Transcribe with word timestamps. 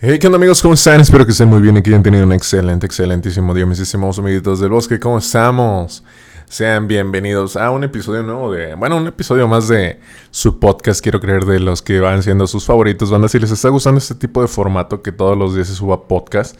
Hey, 0.00 0.18
¿qué 0.18 0.26
onda 0.26 0.36
amigos? 0.36 0.60
¿Cómo 0.60 0.74
están? 0.74 1.00
Espero 1.00 1.24
que 1.24 1.30
estén 1.30 1.48
muy 1.48 1.62
bien 1.62 1.76
y 1.76 1.82
que 1.82 1.90
hayan 1.90 2.02
tenido 2.02 2.24
un 2.24 2.32
excelente, 2.32 2.84
excelentísimo 2.84 3.54
día, 3.54 3.64
mis 3.64 3.78
estimados 3.78 4.18
amiguitos 4.18 4.58
del 4.58 4.70
bosque. 4.70 4.98
¿Cómo 4.98 5.18
estamos? 5.18 6.02
Sean 6.46 6.88
bienvenidos 6.88 7.56
a 7.56 7.70
un 7.70 7.84
episodio 7.84 8.24
nuevo 8.24 8.52
de, 8.52 8.74
bueno, 8.74 8.96
un 8.96 9.06
episodio 9.06 9.46
más 9.46 9.68
de 9.68 10.00
su 10.32 10.58
podcast, 10.58 11.00
quiero 11.00 11.20
creer, 11.20 11.44
de 11.44 11.60
los 11.60 11.80
que 11.80 12.00
van 12.00 12.24
siendo 12.24 12.48
sus 12.48 12.66
favoritos. 12.66 13.08
Van 13.10 13.26
si 13.28 13.38
les 13.38 13.52
está 13.52 13.68
gustando 13.68 13.98
este 13.98 14.16
tipo 14.16 14.42
de 14.42 14.48
formato 14.48 15.00
que 15.00 15.12
todos 15.12 15.38
los 15.38 15.54
días 15.54 15.68
se 15.68 15.74
suba 15.74 16.08
podcast. 16.08 16.58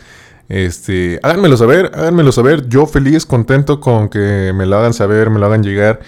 Este, 0.48 1.18
háganmelo 1.24 1.56
saber, 1.56 1.90
háganmelo 1.92 2.30
saber. 2.30 2.68
Yo 2.68 2.86
feliz, 2.86 3.26
contento 3.26 3.80
con 3.80 4.08
que 4.08 4.52
me 4.54 4.64
lo 4.64 4.78
hagan 4.78 4.94
saber, 4.94 5.28
me 5.28 5.40
lo 5.40 5.46
hagan 5.46 5.64
llegar. 5.64 6.00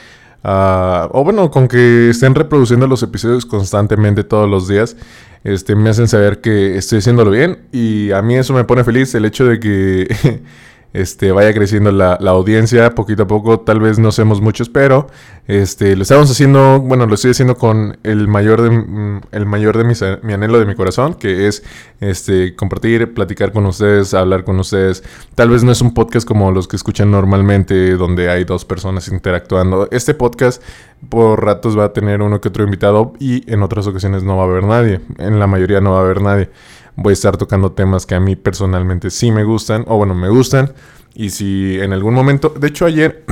Uh, 0.47 1.09
o 1.11 1.25
bueno, 1.25 1.51
con 1.51 1.67
que 1.67 2.11
estén 2.11 2.37
reproduciendo 2.37 2.87
los 2.87 3.03
episodios 3.03 3.45
constantemente 3.45 4.23
todos 4.23 4.49
los 4.49 4.69
días 4.69 4.97
este, 5.43 5.75
me 5.75 5.91
hacen 5.91 6.07
saber 6.07 6.41
que 6.41 6.77
estoy 6.77 6.99
haciéndolo 6.99 7.33
bien 7.33 7.59
y 7.73 8.13
a 8.13 8.23
mí 8.23 8.37
eso 8.37 8.53
me 8.53 8.63
pone 8.63 8.85
feliz 8.85 9.13
el 9.17 9.25
hecho 9.25 9.45
de 9.45 9.59
que 9.59 10.43
este, 10.97 11.31
vaya 11.31 11.53
creciendo 11.53 11.93
la, 11.93 12.15
audiencia 12.15 12.95
poquito 12.95 13.25
a 13.25 13.27
poco. 13.27 13.61
Tal 13.61 13.81
vez 13.81 13.99
no 13.99 14.13
seamos 14.13 14.41
muchos, 14.41 14.71
pero 14.71 15.09
este, 15.47 15.95
lo 15.95 16.03
estamos 16.03 16.31
haciendo, 16.31 16.81
bueno, 16.81 17.05
lo 17.07 17.15
estoy 17.15 17.33
haciendo 17.33 17.57
con 17.57 17.99
el 18.03 18.29
mayor 18.29 18.63
de, 18.63 18.71
mm, 18.71 19.21
el 19.33 19.45
mayor 19.45 19.77
de 19.77 20.19
mi 20.23 20.33
anhelo 20.33 20.59
de 20.59 20.65
mi 20.65 20.75
corazón, 20.75 21.13
que 21.15 21.49
es 21.49 21.63
este, 22.01 22.57
compartir, 22.57 23.13
platicar 23.13 23.53
con 23.53 23.67
ustedes, 23.67 24.15
hablar 24.15 24.45
con 24.45 24.59
ustedes. 24.59 25.05
Tal 25.35 25.51
vez 25.51 25.65
no 25.65 25.73
es 25.73 25.83
un 25.83 25.93
podcast 25.93 26.27
como 26.27 26.51
los 26.51 26.67
que 26.67 26.77
escuchan 26.77 27.11
normalmente, 27.11 27.97
donde 27.97 28.31
hay 28.31 28.45
dos 28.45 28.65
personas 28.65 29.09
interactuando. 29.09 29.89
Este 29.91 30.15
podcast 30.15 30.63
por 31.11 31.45
ratos 31.45 31.79
va 31.79 31.85
a 31.85 31.93
tener 31.93 32.23
uno 32.23 32.41
que 32.41 32.49
otro 32.49 32.65
invitado 32.65 33.13
y 33.21 33.51
en 33.53 33.63
otras 33.63 33.87
ocasiones 33.87 34.23
no 34.23 34.39
va 34.39 34.45
a 34.45 34.47
haber 34.47 34.65
nadie. 34.65 35.01
En 35.19 35.39
la 35.39 35.47
mayoría 35.47 35.83
no 35.83 35.93
va 35.93 35.99
a 35.99 36.03
haber 36.03 36.23
nadie 36.23 36.49
voy 36.97 37.11
a 37.11 37.13
estar 37.13 37.37
tocando 37.37 37.73
temas 37.73 38.07
que 38.07 38.15
a 38.15 38.21
mí 38.21 38.37
personalmente 38.37 39.11
sí 39.11 39.31
me 39.31 39.45
gustan, 39.45 39.85
o 39.87 39.97
bueno, 39.99 40.15
me 40.15 40.29
gustan. 40.29 40.73
Y 41.19 41.31
si 41.31 41.81
en 41.81 41.95
algún 41.95 42.13
momento, 42.13 42.51
de 42.51 42.69
hecho 42.69 42.85
ayer, 42.85 43.25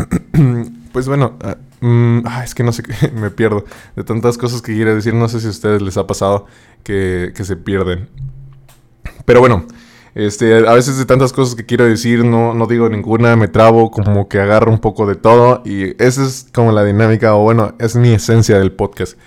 pues 0.93 1.07
bueno, 1.07 1.37
ah, 1.43 1.59
mm, 1.81 2.21
ah, 2.25 2.43
es 2.43 2.55
que 2.55 2.65
no 2.65 2.73
sé, 2.73 2.83
me 3.15 3.31
pierdo 3.31 3.67
de 3.95 4.03
tantas 4.05 4.39
cosas 4.39 4.63
que 4.63 4.75
quiero 4.75 4.95
decir, 4.95 5.13
no 5.13 5.29
sé 5.29 5.39
si 5.39 5.49
a 5.49 5.51
ustedes 5.51 5.83
les 5.83 5.99
ha 5.99 6.07
pasado 6.07 6.47
que, 6.83 7.33
que 7.37 7.45
se 7.45 7.57
pierden. 7.57 8.09
Pero 9.27 9.41
bueno, 9.41 9.67
este, 10.15 10.67
a 10.67 10.73
veces 10.73 10.97
de 10.97 11.05
tantas 11.05 11.35
cosas 11.35 11.57
que 11.57 11.67
quiero 11.67 11.85
decir 11.85 12.25
no, 12.25 12.55
no 12.55 12.67
digo 12.67 12.89
ninguna, 12.89 13.37
me 13.37 13.49
trabo, 13.49 13.91
como 13.91 14.29
que 14.29 14.41
agarro 14.41 14.73
un 14.73 14.79
poco 14.79 15.07
de 15.07 15.17
todo 15.17 15.61
y 15.67 16.03
esa 16.03 16.25
es 16.25 16.47
como 16.55 16.73
la 16.73 16.85
dinámica, 16.85 17.35
o 17.35 17.43
bueno, 17.43 17.75
es 17.79 17.97
mi 17.97 18.13
esencia 18.13 18.59
del 18.59 18.73
podcast. 18.73 19.19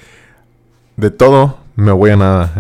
De 0.96 1.12
todo, 1.12 1.60
me 1.78 1.94
voy 1.94 2.10
a 2.10 2.18
nada. 2.18 2.54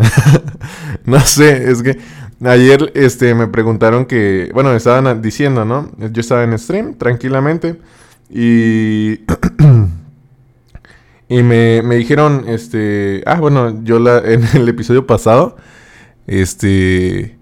no 1.05 1.19
sé, 1.19 1.69
es 1.69 1.83
que 1.83 1.97
ayer 2.45 2.91
este, 2.95 3.35
me 3.35 3.47
preguntaron 3.47 4.05
que, 4.05 4.49
bueno, 4.53 4.69
me 4.69 4.77
estaban 4.77 5.21
diciendo, 5.21 5.65
¿no? 5.65 5.91
Yo 5.97 6.21
estaba 6.21 6.43
en 6.43 6.57
stream 6.57 6.93
tranquilamente 6.93 7.77
y... 8.29 9.15
y 11.29 11.43
me, 11.43 11.81
me, 11.81 11.95
dijeron, 11.95 12.45
este, 12.47 13.23
ah, 13.25 13.39
bueno, 13.39 13.83
yo 13.83 13.99
la, 13.99 14.19
en 14.25 14.43
el 14.53 14.69
episodio 14.69 15.07
pasado, 15.07 15.57
este, 16.27 17.37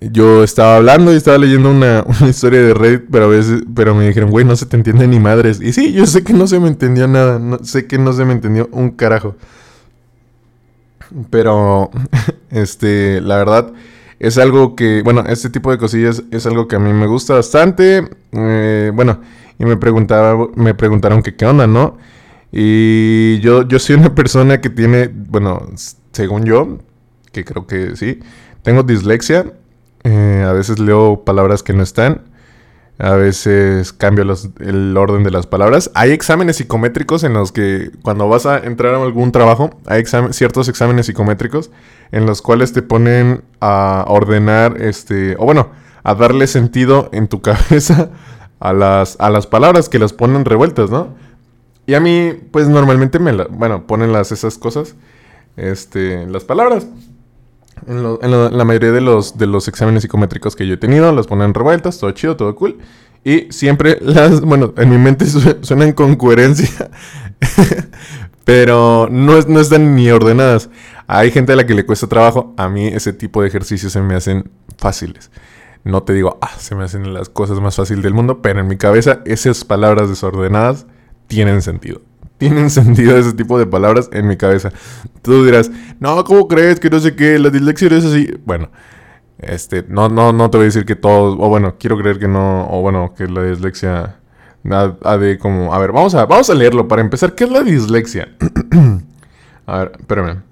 yo 0.00 0.42
estaba 0.42 0.76
hablando 0.76 1.12
y 1.12 1.16
estaba 1.16 1.38
leyendo 1.38 1.70
una, 1.70 2.04
una, 2.20 2.28
historia 2.28 2.60
de 2.60 2.74
Reddit, 2.74 3.04
pero 3.08 3.26
a 3.26 3.28
veces, 3.28 3.62
pero 3.72 3.94
me 3.94 4.08
dijeron, 4.08 4.30
güey, 4.30 4.44
no 4.44 4.56
se 4.56 4.66
te 4.66 4.76
entiende 4.76 5.06
ni 5.06 5.20
madres. 5.20 5.60
Y 5.60 5.72
sí, 5.72 5.92
yo 5.92 6.06
sé 6.06 6.24
que 6.24 6.32
no 6.32 6.48
se 6.48 6.58
me 6.58 6.66
entendió 6.66 7.06
nada, 7.06 7.38
no, 7.38 7.60
sé 7.62 7.86
que 7.86 7.98
no 7.98 8.12
se 8.12 8.24
me 8.24 8.32
entendió 8.32 8.68
un 8.72 8.90
carajo. 8.90 9.36
Pero, 11.30 11.90
este, 12.50 13.20
la 13.20 13.36
verdad, 13.36 13.72
es 14.18 14.38
algo 14.38 14.74
que, 14.74 15.02
bueno, 15.02 15.24
este 15.28 15.50
tipo 15.50 15.70
de 15.70 15.78
cosillas 15.78 16.22
es 16.30 16.46
algo 16.46 16.68
que 16.68 16.76
a 16.76 16.78
mí 16.78 16.92
me 16.92 17.06
gusta 17.06 17.34
bastante. 17.34 18.08
Eh, 18.32 18.90
bueno, 18.94 19.20
y 19.58 19.64
me 19.64 19.76
preguntaba, 19.76 20.48
me 20.54 20.74
preguntaron 20.74 21.22
que 21.22 21.36
qué 21.36 21.46
onda, 21.46 21.66
¿no? 21.66 21.98
Y 22.50 23.40
yo, 23.40 23.66
yo 23.66 23.78
soy 23.78 23.96
una 23.96 24.14
persona 24.14 24.60
que 24.60 24.70
tiene, 24.70 25.08
bueno, 25.08 25.68
según 26.12 26.44
yo, 26.44 26.78
que 27.32 27.44
creo 27.44 27.66
que 27.66 27.96
sí, 27.96 28.20
tengo 28.62 28.82
dislexia. 28.82 29.52
Eh, 30.04 30.44
a 30.46 30.52
veces 30.52 30.78
leo 30.78 31.24
palabras 31.24 31.62
que 31.62 31.72
no 31.72 31.82
están. 31.82 32.22
A 32.98 33.14
veces 33.14 33.92
cambio 33.92 34.26
el 34.58 34.96
orden 34.96 35.22
de 35.22 35.30
las 35.30 35.46
palabras. 35.46 35.90
Hay 35.94 36.10
exámenes 36.10 36.56
psicométricos 36.56 37.22
en 37.22 37.32
los 37.32 37.52
que 37.52 37.92
cuando 38.02 38.28
vas 38.28 38.44
a 38.44 38.58
entrar 38.58 38.94
a 38.94 39.02
algún 39.02 39.30
trabajo, 39.30 39.70
hay 39.86 40.04
ciertos 40.32 40.68
exámenes 40.68 41.06
psicométricos 41.06 41.70
en 42.10 42.26
los 42.26 42.42
cuales 42.42 42.72
te 42.72 42.82
ponen 42.82 43.44
a 43.60 44.04
ordenar, 44.08 44.82
este, 44.82 45.36
o 45.38 45.44
bueno, 45.44 45.70
a 46.02 46.14
darle 46.14 46.48
sentido 46.48 47.08
en 47.12 47.28
tu 47.28 47.40
cabeza 47.42 48.10
a 48.58 48.72
las, 48.72 49.16
a 49.20 49.30
las 49.30 49.46
palabras 49.46 49.88
que 49.88 50.00
las 50.00 50.12
ponen 50.12 50.44
revueltas, 50.44 50.90
¿no? 50.90 51.14
Y 51.86 51.94
a 51.94 52.00
mí, 52.00 52.32
pues 52.50 52.68
normalmente 52.68 53.18
me, 53.18 53.32
bueno, 53.32 53.86
ponen 53.86 54.12
las, 54.12 54.32
esas 54.32 54.58
cosas, 54.58 54.94
este, 55.56 56.26
las 56.26 56.44
palabras. 56.44 56.86
En, 57.86 58.02
la 58.58 58.64
mayoría 58.64 58.92
de 58.92 59.00
los, 59.00 59.68
exámenes 59.68 60.02
psicométricos 60.02 60.56
que 60.56 60.66
yo 60.66 60.74
he 60.74 60.76
tenido, 60.76 61.12
las 61.12 61.26
ponen 61.26 61.54
revueltas, 61.54 61.98
todo 61.98 62.10
chido, 62.12 62.36
todo 62.36 62.54
cool. 62.54 62.78
Y 63.24 63.46
siempre 63.50 63.98
las, 64.02 64.40
bueno, 64.40 64.74
en 64.76 64.90
mi 64.90 64.98
mente 64.98 65.26
suenan 65.26 65.92
con 65.92 66.16
coherencia, 66.16 66.90
pero 68.44 69.08
no, 69.10 69.40
no 69.40 69.60
están 69.60 69.94
ni 69.94 70.10
ordenadas. 70.10 70.70
Hay 71.06 71.30
gente 71.30 71.52
a 71.52 71.56
la 71.56 71.66
que 71.66 71.74
le 71.74 71.86
cuesta 71.86 72.06
trabajo. 72.06 72.54
A 72.56 72.68
mí 72.68 72.86
ese 72.86 73.12
tipo 73.12 73.42
de 73.42 73.48
ejercicios 73.48 73.92
se 73.92 74.00
me 74.00 74.14
hacen 74.14 74.50
fáciles. 74.76 75.30
No 75.84 76.02
te 76.02 76.12
digo, 76.12 76.38
ah, 76.42 76.50
se 76.58 76.74
me 76.74 76.84
hacen 76.84 77.14
las 77.14 77.28
cosas 77.28 77.60
más 77.60 77.76
fáciles 77.76 78.02
del 78.02 78.14
mundo, 78.14 78.42
pero 78.42 78.60
en 78.60 78.68
mi 78.68 78.76
cabeza 78.76 79.20
esas 79.24 79.64
palabras 79.64 80.08
desordenadas 80.08 80.86
tienen 81.28 81.62
sentido 81.62 82.00
tienen 82.38 82.70
sentido 82.70 83.16
ese 83.18 83.34
tipo 83.34 83.58
de 83.58 83.66
palabras 83.66 84.08
en 84.12 84.26
mi 84.26 84.36
cabeza. 84.36 84.72
Tú 85.22 85.44
dirás, 85.44 85.70
no, 86.00 86.24
¿cómo 86.24 86.48
crees 86.48 86.80
que 86.80 86.90
no 86.90 87.00
sé 87.00 87.14
qué? 87.14 87.38
La 87.38 87.50
dislexia 87.50 87.88
es 87.88 88.04
así. 88.04 88.30
Bueno, 88.44 88.70
este, 89.38 89.84
no, 89.88 90.08
no, 90.08 90.32
no 90.32 90.50
te 90.50 90.56
voy 90.56 90.64
a 90.64 90.66
decir 90.66 90.84
que 90.84 90.96
todos, 90.96 91.36
o 91.38 91.48
bueno, 91.48 91.76
quiero 91.78 91.98
creer 91.98 92.18
que 92.18 92.28
no, 92.28 92.68
o 92.70 92.80
bueno, 92.80 93.14
que 93.16 93.26
la 93.28 93.42
dislexia 93.42 94.16
ha 94.70 95.16
de 95.16 95.38
como, 95.38 95.72
a 95.72 95.78
ver, 95.78 95.92
vamos 95.92 96.14
a, 96.14 96.26
vamos 96.26 96.50
a 96.50 96.54
leerlo 96.54 96.88
para 96.88 97.02
empezar. 97.02 97.34
¿Qué 97.34 97.44
es 97.44 97.50
la 97.50 97.62
dislexia? 97.62 98.28
a 99.66 99.78
ver, 99.78 99.92
espérame. 99.98 100.42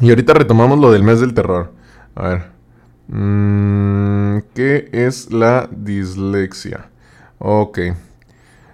Y 0.00 0.10
ahorita 0.10 0.34
retomamos 0.34 0.78
lo 0.78 0.90
del 0.90 1.02
mes 1.02 1.20
del 1.20 1.34
terror. 1.34 1.72
A 2.14 2.28
ver. 2.28 2.52
Mm, 3.08 4.38
¿Qué 4.54 4.88
es 4.92 5.32
la 5.32 5.68
dislexia? 5.70 6.88
Ok. 7.38 7.78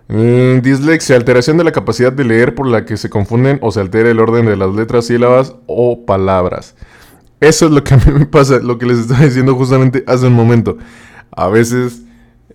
Mm, 0.09 0.61
dislexia, 0.63 1.17
alteración 1.17 1.59
de 1.59 1.65
la 1.65 1.73
capacidad 1.73 2.13
de 2.13 2.25
leer 2.25 2.55
por 2.55 2.67
la 2.67 2.87
que 2.87 2.97
se 2.97 3.11
confunden 3.11 3.59
o 3.61 3.71
se 3.71 3.81
altera 3.81 4.11
el 4.11 4.21
orden 4.21 4.47
de 4.47 4.57
las 4.57 4.75
letras, 4.75 5.07
sílabas 5.07 5.55
o 5.67 6.07
palabras. 6.07 6.75
Eso 7.41 7.67
es 7.67 7.73
lo 7.73 7.85
que 7.85 7.95
a 7.95 7.99
mí 7.99 8.13
me 8.13 8.27
pasa, 8.27 8.59
lo 8.59 8.79
que 8.79 8.87
les 8.87 8.99
estaba 8.99 9.25
diciendo 9.25 9.55
justamente 9.55 10.05
hace 10.07 10.27
un 10.27 10.33
momento. 10.33 10.79
A 11.31 11.49
veces, 11.49 12.03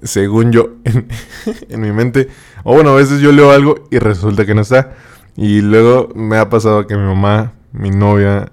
según 0.01 0.51
yo, 0.51 0.71
en, 1.69 1.81
mi 1.81 1.91
mente, 1.91 2.27
o 2.63 2.73
bueno, 2.73 2.89
a 2.89 2.95
veces 2.95 3.21
yo 3.21 3.31
leo 3.31 3.51
algo 3.51 3.87
y 3.91 3.99
resulta 3.99 4.45
que 4.45 4.55
no 4.55 4.61
está. 4.61 4.93
Y 5.35 5.61
luego 5.61 6.09
me 6.15 6.37
ha 6.37 6.49
pasado 6.49 6.87
que 6.87 6.95
mi 6.95 7.03
mamá, 7.03 7.53
mi 7.71 7.91
novia, 7.91 8.51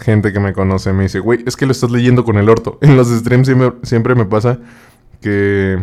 gente 0.00 0.32
que 0.32 0.40
me 0.40 0.52
conoce 0.52 0.92
me 0.92 1.04
dice, 1.04 1.18
güey, 1.20 1.42
es 1.46 1.56
que 1.56 1.66
lo 1.66 1.72
estás 1.72 1.90
leyendo 1.90 2.24
con 2.24 2.36
el 2.36 2.48
orto. 2.50 2.78
En 2.82 2.96
los 2.96 3.08
streams 3.08 3.50
siempre 3.82 4.14
me 4.14 4.26
pasa 4.26 4.58
que 5.22 5.82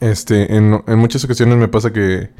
este, 0.00 0.54
en, 0.54 0.82
muchas 0.96 1.24
ocasiones 1.24 1.58
me 1.58 1.68
pasa 1.68 1.92
que 1.92 2.30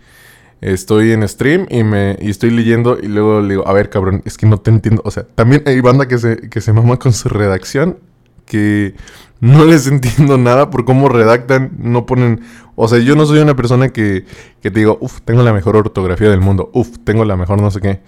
estoy 0.61 1.13
en 1.13 1.27
stream 1.29 1.67
y 1.71 1.85
me 1.85 2.17
y 2.21 2.31
estoy 2.31 2.51
leyendo 2.51 2.99
y 3.01 3.07
luego 3.07 3.41
le 3.41 3.51
digo, 3.51 3.69
a 3.69 3.73
ver, 3.73 3.91
cabrón, 3.91 4.23
es 4.25 4.37
que 4.37 4.47
no 4.47 4.59
te 4.59 4.71
entiendo. 4.71 5.03
O 5.05 5.11
sea, 5.11 5.25
también 5.35 5.63
hay 5.67 5.81
banda 5.81 6.09
que 6.09 6.19
se, 6.19 6.49
que 6.49 6.61
se 6.61 6.73
mama 6.73 6.99
con 6.99 7.13
su 7.13 7.29
redacción 7.29 7.99
que 8.47 8.95
no 9.41 9.65
les 9.65 9.87
entiendo 9.89 10.39
nada 10.39 10.71
por 10.71 10.85
cómo 10.85 11.09
redactan, 11.09 11.73
no 11.79 12.07
ponen... 12.07 12.41
O 12.81 12.87
sea, 12.87 12.99
yo 13.01 13.17
no 13.17 13.27
soy 13.27 13.41
una 13.41 13.57
persona 13.57 13.89
que, 13.89 14.25
que 14.63 14.71
te 14.71 14.79
digo, 14.81 14.99
uff, 15.01 15.21
tengo 15.23 15.43
la 15.43 15.53
mejor 15.53 15.77
ortografía 15.77 16.31
del 16.31 16.41
mundo, 16.41 16.71
uff, 16.73 16.99
tengo 17.05 17.25
la 17.25 17.37
mejor 17.37 17.61
no 17.61 17.73
sé 17.73 17.81
qué, 17.81 18.01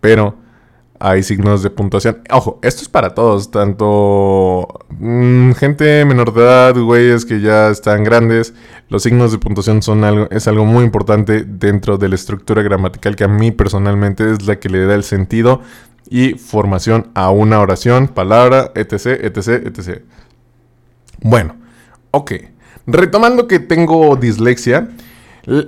pero 0.00 0.36
hay 1.00 1.22
signos 1.22 1.62
de 1.62 1.70
puntuación. 1.70 2.22
Ojo, 2.30 2.58
esto 2.62 2.82
es 2.82 2.88
para 2.88 3.14
todos, 3.14 3.50
tanto 3.50 4.66
mm, 4.98 5.52
gente 5.52 6.04
menor 6.04 6.32
de 6.32 6.42
edad, 6.42 6.74
güeyes 6.76 7.24
que 7.24 7.40
ya 7.40 7.68
están 7.68 8.04
grandes. 8.04 8.54
Los 8.88 9.02
signos 9.02 9.32
de 9.32 9.38
puntuación 9.38 9.82
son 9.82 10.04
algo, 10.04 10.28
es 10.30 10.46
algo 10.48 10.64
muy 10.64 10.84
importante 10.84 11.44
dentro 11.44 11.98
de 11.98 12.08
la 12.08 12.14
estructura 12.14 12.62
gramatical 12.62 13.16
que 13.16 13.24
a 13.24 13.28
mí 13.28 13.50
personalmente 13.50 14.30
es 14.32 14.46
la 14.46 14.58
que 14.58 14.68
le 14.68 14.86
da 14.86 14.94
el 14.94 15.04
sentido 15.04 15.60
y 16.08 16.34
formación 16.34 17.08
a 17.14 17.30
una 17.30 17.60
oración, 17.60 18.08
palabra, 18.08 18.72
etc, 18.74 19.06
etc, 19.22 19.48
etc. 19.66 20.02
Bueno, 21.20 21.56
ok. 22.10 22.32
Retomando 22.86 23.48
que 23.48 23.58
tengo 23.58 24.14
dislexia, 24.14 24.88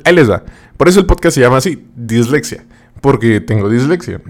ahí 0.04 0.14
les 0.14 0.30
va. 0.30 0.44
Por 0.76 0.88
eso 0.88 1.00
el 1.00 1.06
podcast 1.06 1.34
se 1.34 1.40
llama 1.40 1.56
así, 1.56 1.84
dislexia, 1.96 2.64
porque 3.00 3.40
tengo 3.40 3.68
dislexia. 3.68 4.20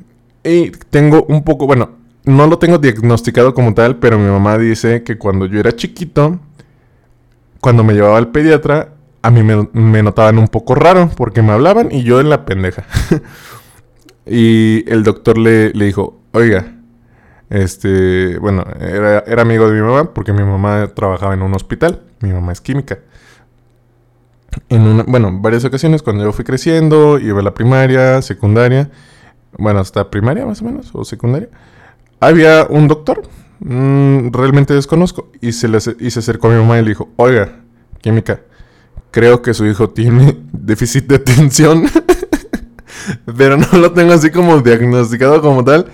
Y 0.48 0.70
tengo 0.90 1.24
un 1.28 1.44
poco, 1.44 1.66
bueno, 1.66 1.90
no 2.24 2.46
lo 2.46 2.58
tengo 2.58 2.78
diagnosticado 2.78 3.54
como 3.54 3.74
tal, 3.74 3.96
pero 3.96 4.18
mi 4.18 4.30
mamá 4.30 4.58
dice 4.58 5.02
que 5.02 5.18
cuando 5.18 5.46
yo 5.46 5.60
era 5.60 5.74
chiquito, 5.74 6.38
cuando 7.60 7.84
me 7.84 7.94
llevaba 7.94 8.18
al 8.18 8.28
pediatra, 8.28 8.94
a 9.22 9.30
mí 9.30 9.42
me, 9.42 10.02
notaban 10.02 10.38
un 10.38 10.48
poco 10.48 10.74
raro 10.74 11.10
porque 11.16 11.42
me 11.42 11.52
hablaban 11.52 11.88
y 11.90 12.02
yo 12.02 12.20
en 12.20 12.30
la 12.30 12.44
pendeja. 12.44 12.84
y 14.26 14.90
el 14.90 15.02
doctor 15.02 15.38
le, 15.38 15.70
dijo, 15.70 16.20
oiga, 16.32 16.76
este, 17.50 18.38
bueno, 18.38 18.64
era, 18.80 19.20
era, 19.26 19.42
amigo 19.42 19.68
de 19.68 19.74
mi 19.74 19.86
mamá 19.86 20.12
porque 20.12 20.32
mi 20.32 20.44
mamá 20.44 20.90
trabajaba 20.94 21.34
en 21.34 21.42
un 21.42 21.54
hospital, 21.54 22.02
mi 22.20 22.32
mamá 22.32 22.52
es 22.52 22.60
química. 22.60 22.98
En 24.68 24.82
una, 24.82 25.02
bueno, 25.04 25.30
varias 25.40 25.64
ocasiones 25.64 26.02
cuando 26.02 26.24
yo 26.24 26.32
fui 26.32 26.44
creciendo, 26.44 27.18
iba 27.18 27.40
a 27.40 27.42
la 27.42 27.54
primaria, 27.54 28.22
secundaria, 28.22 28.90
bueno, 29.56 29.80
hasta 29.80 30.10
primaria 30.10 30.44
más 30.44 30.60
o 30.62 30.64
menos, 30.64 30.90
o 30.92 31.04
secundaria, 31.04 31.48
había 32.20 32.66
un 32.68 32.88
doctor, 32.88 33.22
mm, 33.60 34.30
realmente 34.32 34.74
desconozco, 34.74 35.30
y 35.40 35.52
se, 35.52 35.68
le, 35.68 35.78
y 36.00 36.10
se 36.10 36.18
acercó 36.18 36.48
a 36.48 36.50
mi 36.52 36.58
mamá 36.58 36.78
y 36.78 36.82
le 36.82 36.90
dijo, 36.90 37.08
oiga, 37.16 37.60
química, 38.00 38.40
creo 39.10 39.42
que 39.42 39.54
su 39.54 39.66
hijo 39.66 39.90
tiene 39.90 40.36
déficit 40.52 41.06
de 41.06 41.16
atención. 41.16 41.84
pero 43.36 43.56
no 43.56 43.66
lo 43.78 43.92
tengo 43.92 44.12
así 44.12 44.30
como 44.30 44.60
diagnosticado 44.60 45.40
como 45.40 45.64
tal. 45.64 45.86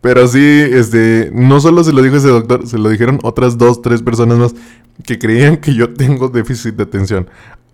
Pero 0.00 0.28
sí, 0.28 0.40
este, 0.40 1.30
no 1.34 1.60
solo 1.60 1.82
se 1.82 1.92
lo 1.92 2.02
dijo 2.02 2.16
ese 2.16 2.28
doctor, 2.28 2.66
se 2.68 2.78
lo 2.78 2.88
dijeron 2.88 3.18
otras 3.24 3.58
dos, 3.58 3.82
tres 3.82 4.00
personas 4.00 4.38
más 4.38 4.54
que 5.04 5.18
creían 5.18 5.56
que 5.56 5.74
yo 5.74 5.92
tengo 5.94 6.28
déficit 6.28 6.76
de 6.76 6.84
atención. 6.84 7.28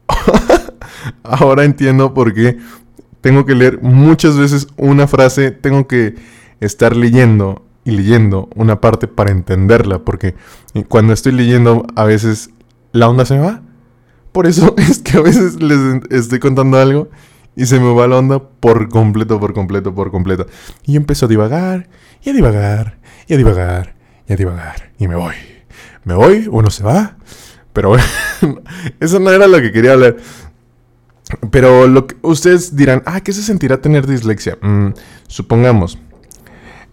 Ahora 1.23 1.65
entiendo 1.65 2.15
por 2.15 2.33
qué 2.33 2.59
tengo 3.25 3.47
que 3.47 3.55
leer 3.55 3.81
muchas 3.81 4.37
veces 4.37 4.69
una 4.77 5.09
frase, 5.09 5.51
tengo 5.51 5.89
que 5.89 6.15
estar 6.61 6.95
leyendo 6.95 7.65
y 7.83 7.93
leyendo 7.93 8.51
una 8.55 8.83
parte 8.83 9.09
para 9.09 9.33
entenderla, 9.33 10.01
porque 10.01 10.35
cuando 10.89 11.15
estoy 11.15 11.33
leyendo 11.33 11.87
a 11.97 12.05
veces 12.05 12.51
la 12.93 13.09
onda 13.09 13.25
se 13.25 13.35
me 13.35 13.41
va 13.41 13.63
por 14.35 14.49
eso 14.49 14.75
es 14.79 14.99
que 14.99 15.17
a 15.17 15.23
veces 15.23 15.63
les 15.63 16.03
estoy 16.11 16.41
contando 16.41 16.77
algo 16.77 17.09
y 17.57 17.67
se 17.67 17.79
me 17.79 17.95
va 17.95 18.09
la 18.09 18.19
onda 18.19 18.41
por 18.41 18.89
completo, 18.89 19.39
por 19.39 19.55
completo, 19.55 19.95
por 19.95 20.11
completo. 20.11 20.47
Y 20.85 20.97
empiezo 20.97 21.27
a 21.27 21.29
divagar, 21.29 21.89
y 22.23 22.31
a 22.31 22.33
divagar, 22.33 22.99
y 23.29 23.35
a 23.35 23.37
divagar, 23.37 23.95
y 24.29 24.33
a 24.33 24.37
divagar. 24.37 24.93
Y 24.99 25.07
me 25.07 25.15
voy. 25.15 25.35
Me 26.03 26.15
voy, 26.15 26.49
uno 26.51 26.69
se 26.71 26.83
va. 26.83 27.17
Pero 27.73 27.95
eso 29.01 29.21
no 29.21 29.31
era 29.31 29.47
lo 29.47 29.61
que 29.61 29.71
quería 29.71 29.93
hablar. 29.93 30.17
Pero 31.51 31.87
lo 31.87 32.07
que, 32.07 32.17
ustedes 32.23 32.77
dirán, 32.77 33.03
ah, 33.07 33.21
¿qué 33.21 33.33
se 33.33 33.43
sentirá 33.43 33.81
tener 33.81 34.07
dislexia? 34.07 34.59
Mm, 34.61 34.89
supongamos, 35.27 35.99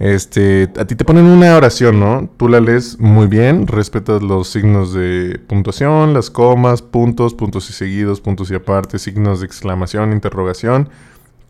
este, 0.02 0.68
a 0.80 0.86
ti 0.86 0.96
te 0.96 1.06
ponen 1.06 1.26
una 1.26 1.56
oración, 1.56 2.00
¿no? 2.00 2.28
Tú 2.38 2.50
la 2.50 2.60
lees 2.60 3.00
muy 3.00 3.28
bien, 3.28 3.68
respetas 3.68 4.24
los 4.24 4.48
signos 4.48 4.94
de 4.94 5.40
puntuación, 5.48 6.16
las 6.16 6.32
comas, 6.32 6.82
puntos, 6.82 7.36
puntos 7.36 7.70
y 7.70 7.74
seguidos, 7.74 8.20
puntos 8.20 8.50
y 8.50 8.56
aparte, 8.56 8.98
signos 8.98 9.42
de 9.42 9.46
exclamación, 9.46 10.12
interrogación. 10.12 10.90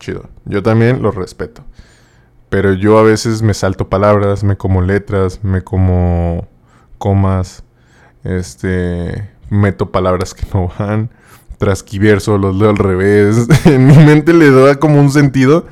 Chido. 0.01 0.29
Yo 0.43 0.61
también 0.61 1.01
los 1.01 1.15
respeto. 1.15 1.63
Pero 2.49 2.73
yo 2.73 2.97
a 2.97 3.03
veces 3.03 3.41
me 3.41 3.53
salto 3.53 3.87
palabras, 3.87 4.43
me 4.43 4.57
como 4.57 4.81
letras, 4.81 5.41
me 5.45 5.61
como 5.61 6.49
comas, 6.97 7.63
este, 8.25 9.29
meto 9.49 9.93
palabras 9.93 10.33
que 10.33 10.45
no 10.53 10.69
van, 10.77 11.09
trasquiverso, 11.61 12.37
los 12.37 12.57
leo 12.57 12.71
al 12.71 12.77
revés. 12.77 13.47
en 13.65 13.87
mi 13.87 13.95
mente 13.95 14.33
le 14.33 14.51
da 14.51 14.75
como 14.75 14.99
un 14.99 15.11
sentido 15.11 15.65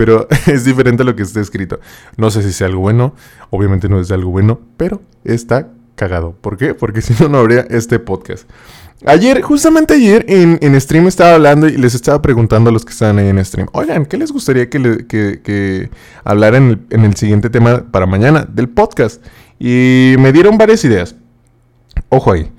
pero 0.00 0.26
es 0.46 0.64
diferente 0.64 1.02
a 1.02 1.04
lo 1.04 1.14
que 1.14 1.22
está 1.22 1.40
escrito. 1.40 1.78
No 2.16 2.30
sé 2.30 2.42
si 2.42 2.54
sea 2.54 2.68
algo 2.68 2.80
bueno, 2.80 3.14
obviamente 3.50 3.86
no 3.86 4.00
es 4.00 4.10
algo 4.10 4.30
bueno, 4.30 4.58
pero 4.78 5.02
está 5.24 5.68
cagado. 5.94 6.34
¿Por 6.40 6.56
qué? 6.56 6.72
Porque 6.72 7.02
si 7.02 7.12
no, 7.20 7.28
no 7.28 7.36
habría 7.36 7.66
este 7.68 7.98
podcast. 7.98 8.48
Ayer, 9.04 9.42
justamente 9.42 9.92
ayer, 9.92 10.24
en, 10.28 10.80
stream 10.80 11.06
estaba 11.06 11.34
hablando 11.34 11.68
y 11.68 11.76
les 11.76 11.94
estaba 11.94 12.22
preguntando 12.22 12.70
a 12.70 12.72
los 12.72 12.86
que 12.86 12.92
estaban 12.92 13.18
ahí 13.18 13.28
en 13.28 13.44
stream, 13.44 13.68
oigan, 13.72 14.06
¿qué 14.06 14.16
les 14.16 14.32
gustaría 14.32 14.70
que, 14.70 14.78
le, 14.78 15.06
que, 15.06 15.90
en 16.24 16.54
el, 16.54 16.80
en 16.88 17.04
el 17.04 17.16
siguiente 17.16 17.50
tema 17.50 17.84
para 17.90 18.06
mañana 18.06 18.46
del 18.50 18.70
podcast? 18.70 19.22
Y 19.58 20.14
me 20.18 20.32
dieron 20.32 20.56
varias 20.56 20.82
ideas. 20.84 21.14
Ojo 22.08 22.32
ahí. 22.32 22.50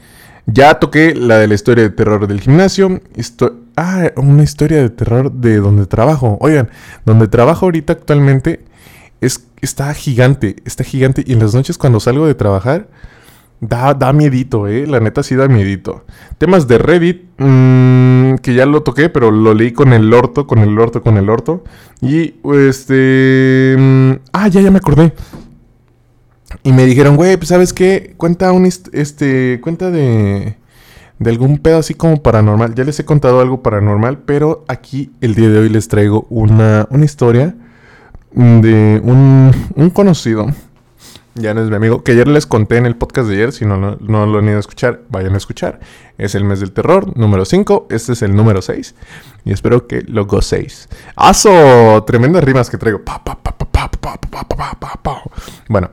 Ya 0.45 0.75
toqué 0.75 1.13
la 1.15 1.37
de 1.37 1.47
la 1.47 1.53
historia 1.53 1.83
de 1.83 1.89
terror 1.89 2.27
del 2.27 2.41
gimnasio. 2.41 3.01
ah, 3.75 4.11
una 4.17 4.43
historia 4.43 4.81
de 4.81 4.89
terror 4.89 5.31
de 5.31 5.57
donde 5.57 5.85
trabajo. 5.85 6.37
Oigan, 6.41 6.69
donde 7.05 7.27
trabajo 7.27 7.65
ahorita 7.67 7.93
actualmente 7.93 8.65
es, 9.21 9.47
está 9.61 9.93
gigante, 9.93 10.57
está 10.65 10.83
gigante. 10.83 11.23
Y 11.25 11.33
en 11.33 11.39
las 11.39 11.53
noches 11.53 11.77
cuando 11.77 11.99
salgo 11.99 12.25
de 12.25 12.35
trabajar, 12.35 12.87
da, 13.61 13.93
da 13.93 14.11
miedito, 14.11 14.67
eh. 14.67 14.87
La 14.87 14.99
neta 14.99 15.23
sí 15.23 15.35
da 15.35 15.47
miedito. 15.47 16.03
Temas 16.37 16.67
de 16.67 16.77
Reddit, 16.79 17.23
mm, 17.37 18.35
que 18.37 18.53
ya 18.55 18.65
lo 18.65 18.83
toqué, 18.83 19.09
pero 19.09 19.31
lo 19.31 19.53
leí 19.53 19.71
con 19.71 19.93
el 19.93 20.13
orto, 20.13 20.47
con 20.47 20.59
el 20.59 20.77
orto, 20.77 21.01
con 21.01 21.17
el 21.17 21.29
orto. 21.29 21.63
Y 22.01 22.35
este... 22.53 23.75
Mm, 23.77 24.11
ah, 24.33 24.47
ya, 24.47 24.61
ya 24.61 24.71
me 24.71 24.77
acordé. 24.77 25.13
Y 26.63 26.73
me 26.73 26.85
dijeron, 26.85 27.15
güey, 27.15 27.37
pues 27.37 27.49
sabes 27.49 27.73
qué, 27.73 28.13
cuenta 28.17 28.51
un 28.51 28.65
este, 28.65 29.59
cuenta 29.61 29.89
de, 29.89 30.57
de 31.17 31.29
algún 31.29 31.57
pedo 31.57 31.79
así 31.79 31.93
como 31.93 32.21
paranormal. 32.21 32.75
Ya 32.75 32.83
les 32.83 32.99
he 32.99 33.05
contado 33.05 33.41
algo 33.41 33.63
paranormal, 33.63 34.19
pero 34.19 34.63
aquí 34.67 35.11
el 35.21 35.35
día 35.35 35.49
de 35.49 35.59
hoy 35.59 35.69
les 35.69 35.87
traigo 35.87 36.27
una, 36.29 36.87
una 36.91 37.05
historia 37.05 37.55
de 38.33 39.01
un, 39.03 39.51
un 39.75 39.89
conocido. 39.89 40.47
Ya 41.33 41.53
no 41.53 41.63
es 41.63 41.69
mi 41.69 41.75
amigo, 41.77 42.03
que 42.03 42.11
ayer 42.11 42.27
les 42.27 42.45
conté 42.45 42.75
en 42.75 42.85
el 42.85 42.97
podcast 42.97 43.29
de 43.29 43.35
ayer, 43.35 43.51
si 43.53 43.65
no, 43.65 43.77
no, 43.77 44.25
lo 44.25 44.39
han 44.39 44.45
ido 44.45 44.57
a 44.57 44.59
escuchar, 44.59 45.01
vayan 45.07 45.33
a 45.33 45.37
escuchar. 45.37 45.79
Es 46.17 46.35
el 46.35 46.43
mes 46.43 46.59
del 46.59 46.73
terror, 46.73 47.17
número 47.17 47.45
5, 47.45 47.87
este 47.89 48.11
es 48.11 48.21
el 48.21 48.35
número 48.35 48.61
6, 48.61 48.95
y 49.45 49.53
espero 49.53 49.87
que 49.87 50.01
lo 50.01 50.25
gocéis. 50.25 50.89
¡Aso! 51.15 52.03
Tremendas 52.05 52.43
rimas 52.43 52.69
que 52.69 52.77
traigo. 52.77 53.01
Bueno, 55.69 55.91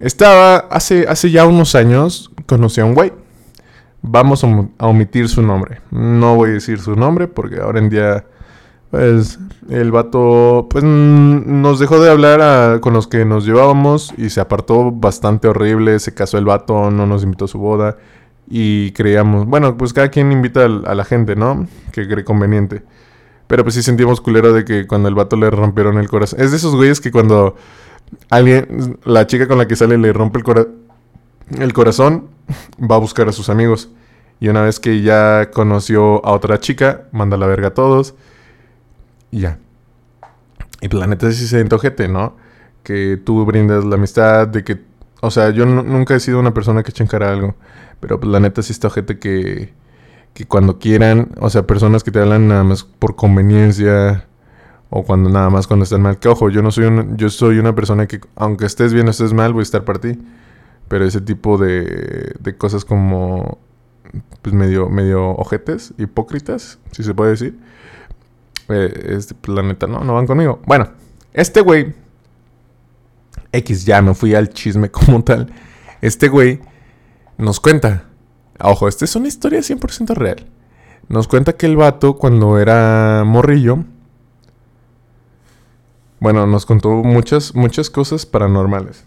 estaba, 0.00 0.56
hace, 0.56 1.06
hace 1.08 1.30
ya 1.30 1.46
unos 1.46 1.74
años, 1.74 2.32
conocí 2.46 2.80
a 2.80 2.84
un 2.84 2.94
güey. 2.94 3.12
Vamos 4.02 4.42
a 4.42 4.86
omitir 4.86 5.28
su 5.28 5.42
nombre. 5.42 5.80
No 5.90 6.34
voy 6.34 6.50
a 6.50 6.52
decir 6.54 6.80
su 6.80 6.96
nombre 6.96 7.28
porque 7.28 7.60
ahora 7.60 7.78
en 7.78 7.90
día, 7.90 8.24
pues, 8.90 9.38
el 9.68 9.92
vato, 9.92 10.66
pues, 10.70 10.82
nos 10.82 11.78
dejó 11.78 12.00
de 12.00 12.10
hablar 12.10 12.80
con 12.80 12.94
los 12.94 13.06
que 13.06 13.26
nos 13.26 13.44
llevábamos 13.44 14.14
y 14.16 14.30
se 14.30 14.40
apartó 14.40 14.90
bastante 14.90 15.48
horrible. 15.48 15.98
Se 16.00 16.14
casó 16.14 16.38
el 16.38 16.46
vato, 16.46 16.90
no 16.90 17.06
nos 17.06 17.22
invitó 17.22 17.44
a 17.44 17.48
su 17.48 17.58
boda 17.58 17.98
y 18.48 18.90
creíamos, 18.92 19.46
bueno, 19.46 19.76
pues 19.76 19.92
cada 19.92 20.08
quien 20.08 20.32
invita 20.32 20.64
a 20.64 20.94
la 20.94 21.04
gente, 21.04 21.36
¿no? 21.36 21.68
Que 21.92 22.08
cree 22.08 22.24
conveniente. 22.24 22.82
Pero 23.46 23.62
pues 23.62 23.74
sí 23.74 23.82
sentimos 23.82 24.20
culero 24.20 24.52
de 24.52 24.64
que 24.64 24.86
cuando 24.86 25.08
el 25.08 25.14
vato 25.14 25.36
le 25.36 25.50
rompieron 25.50 25.98
el 25.98 26.08
corazón. 26.08 26.40
Es 26.40 26.50
de 26.50 26.56
esos 26.56 26.74
güeyes 26.74 27.00
que 27.00 27.10
cuando 27.12 27.56
alguien, 28.28 28.98
la 29.04 29.26
chica 29.26 29.46
con 29.48 29.58
la 29.58 29.66
que 29.66 29.76
sale 29.76 29.98
le 29.98 30.12
rompe 30.12 30.40
el, 30.40 31.62
el 31.62 31.72
corazón, 31.72 32.28
va 32.80 32.96
a 32.96 32.98
buscar 32.98 33.28
a 33.28 33.32
sus 33.32 33.48
amigos. 33.48 33.90
Y 34.40 34.48
una 34.48 34.62
vez 34.62 34.80
que 34.80 35.02
ya 35.02 35.50
conoció 35.52 36.24
a 36.24 36.32
otra 36.32 36.60
chica, 36.60 37.08
manda 37.12 37.36
la 37.36 37.46
verga 37.46 37.68
a 37.68 37.74
todos. 37.74 38.14
Y 39.30 39.40
ya. 39.40 39.58
Y 40.80 40.88
pues 40.88 40.98
la 40.98 41.06
neta 41.06 41.30
sí 41.30 41.46
se 41.46 41.60
entojete, 41.60 42.08
¿no? 42.08 42.36
Que 42.82 43.20
tú 43.22 43.44
brindas 43.44 43.84
la 43.84 43.96
amistad, 43.96 44.48
de 44.48 44.64
que... 44.64 44.80
O 45.20 45.30
sea, 45.30 45.50
yo 45.50 45.66
nunca 45.66 46.14
he 46.14 46.20
sido 46.20 46.40
una 46.40 46.54
persona 46.54 46.82
que 46.82 46.90
eche 46.90 47.02
en 47.02 47.08
cara 47.08 47.30
algo. 47.30 47.54
Pero 48.00 48.18
pues 48.18 48.32
la 48.32 48.40
neta 48.40 48.62
sí 48.62 48.72
está 48.72 48.88
ojete 48.88 49.18
que... 49.18 49.74
Que 50.32 50.46
cuando 50.46 50.78
quieran... 50.78 51.32
O 51.38 51.50
sea, 51.50 51.66
personas 51.66 52.02
que 52.02 52.10
te 52.10 52.20
hablan 52.20 52.48
nada 52.48 52.64
más 52.64 52.84
por 52.84 53.16
conveniencia 53.16 54.26
o 54.90 55.04
cuando 55.04 55.30
nada 55.30 55.48
más 55.50 55.66
cuando 55.66 55.84
están 55.84 56.02
mal. 56.02 56.18
Que 56.18 56.28
ojo, 56.28 56.50
yo 56.50 56.62
no 56.62 56.70
soy 56.70 56.84
un, 56.84 57.16
yo 57.16 57.30
soy 57.30 57.58
una 57.58 57.74
persona 57.74 58.06
que 58.06 58.20
aunque 58.36 58.66
estés 58.66 58.92
bien 58.92 59.06
o 59.06 59.10
estés 59.10 59.32
mal, 59.32 59.52
voy 59.52 59.60
a 59.60 59.62
estar 59.62 59.84
para 59.84 60.00
ti. 60.00 60.18
Pero 60.88 61.04
ese 61.04 61.20
tipo 61.20 61.56
de, 61.56 62.34
de 62.40 62.56
cosas 62.56 62.84
como 62.84 63.58
pues 64.42 64.54
medio, 64.54 64.88
medio 64.88 65.30
ojetes, 65.30 65.94
hipócritas, 65.98 66.78
si 66.92 67.02
se 67.02 67.14
puede 67.14 67.30
decir. 67.30 67.58
Eh, 68.68 69.16
este 69.16 69.34
planeta, 69.34 69.86
no, 69.86 70.04
no 70.04 70.14
van 70.14 70.26
conmigo. 70.26 70.60
Bueno, 70.66 70.88
este 71.32 71.60
güey, 71.60 71.94
X 73.52 73.84
ya 73.84 74.00
me 74.02 74.14
fui 74.14 74.34
al 74.34 74.50
chisme 74.50 74.90
como 74.90 75.22
tal. 75.22 75.52
Este 76.00 76.28
güey 76.28 76.60
nos 77.36 77.60
cuenta, 77.60 78.04
ojo, 78.60 78.88
esta 78.88 79.04
es 79.04 79.16
una 79.16 79.28
historia 79.28 79.60
100% 79.60 80.14
real. 80.14 80.46
Nos 81.08 81.26
cuenta 81.26 81.54
que 81.54 81.66
el 81.66 81.76
vato 81.76 82.16
cuando 82.16 82.58
era 82.58 83.24
morrillo, 83.26 83.84
bueno, 86.20 86.46
nos 86.46 86.66
contó 86.66 86.90
muchas, 86.90 87.54
muchas 87.54 87.90
cosas 87.90 88.26
paranormales. 88.26 89.04